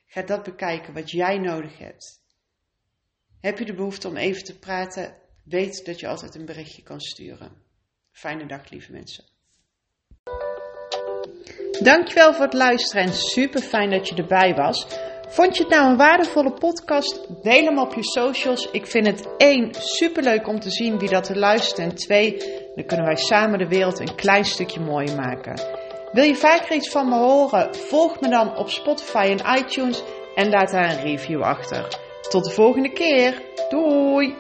Ga 0.07 0.23
dat 0.23 0.43
bekijken, 0.43 0.95
wat 0.95 1.11
jij 1.11 1.39
nodig 1.39 1.79
hebt. 1.79 2.23
Heb 3.41 3.59
je 3.59 3.65
de 3.65 3.75
behoefte 3.75 4.09
om 4.09 4.17
even 4.17 4.45
te 4.45 4.59
praten? 4.59 5.17
Weet 5.45 5.85
dat 5.85 6.01
je 6.01 6.09
altijd 6.09 6.35
een 6.35 6.47
berichtje 6.47 6.83
kan 6.83 7.01
sturen. 7.01 7.63
Fijne 8.11 8.47
dag, 8.47 8.71
lieve 8.71 8.93
mensen. 8.93 9.25
Dankjewel 11.83 12.35
voor 12.35 12.45
het 12.45 12.55
luisteren 12.55 13.05
en 13.05 13.13
super 13.13 13.61
fijn 13.61 13.91
dat 13.91 14.09
je 14.09 14.15
erbij 14.15 14.55
was. 14.55 14.87
Vond 15.29 15.57
je 15.57 15.63
het 15.63 15.73
nou 15.73 15.91
een 15.91 15.97
waardevolle 15.97 16.53
podcast? 16.53 17.21
Deel 17.43 17.65
hem 17.65 17.79
op 17.79 17.95
je 17.95 18.05
socials. 18.05 18.71
Ik 18.71 18.87
vind 18.87 19.07
het 19.07 19.29
één 19.37 19.71
super 19.79 20.23
leuk 20.23 20.49
om 20.49 20.61
te 20.61 20.71
zien 20.71 20.99
wie 20.99 21.09
dat 21.09 21.29
er 21.29 21.39
luistert. 21.39 21.79
En 21.79 21.95
twee, 21.95 22.37
dan 22.75 22.87
kunnen 22.87 23.07
wij 23.07 23.17
samen 23.17 23.59
de 23.59 23.69
wereld 23.69 23.99
een 24.01 24.15
klein 24.15 24.45
stukje 24.45 24.81
mooier 24.81 25.17
maken. 25.17 25.61
Wil 26.13 26.25
je 26.25 26.35
vaker 26.35 26.75
iets 26.77 26.89
van 26.89 27.09
me 27.09 27.17
horen? 27.17 27.75
Volg 27.75 28.21
me 28.21 28.29
dan 28.29 28.57
op 28.57 28.71
Spotify 28.71 29.37
en 29.39 29.59
iTunes 29.59 30.03
en 30.35 30.49
laat 30.49 30.71
daar 30.71 30.91
een 30.91 31.01
review 31.01 31.43
achter. 31.43 31.99
Tot 32.29 32.45
de 32.45 32.51
volgende 32.51 32.93
keer. 32.93 33.43
Doei! 33.69 34.37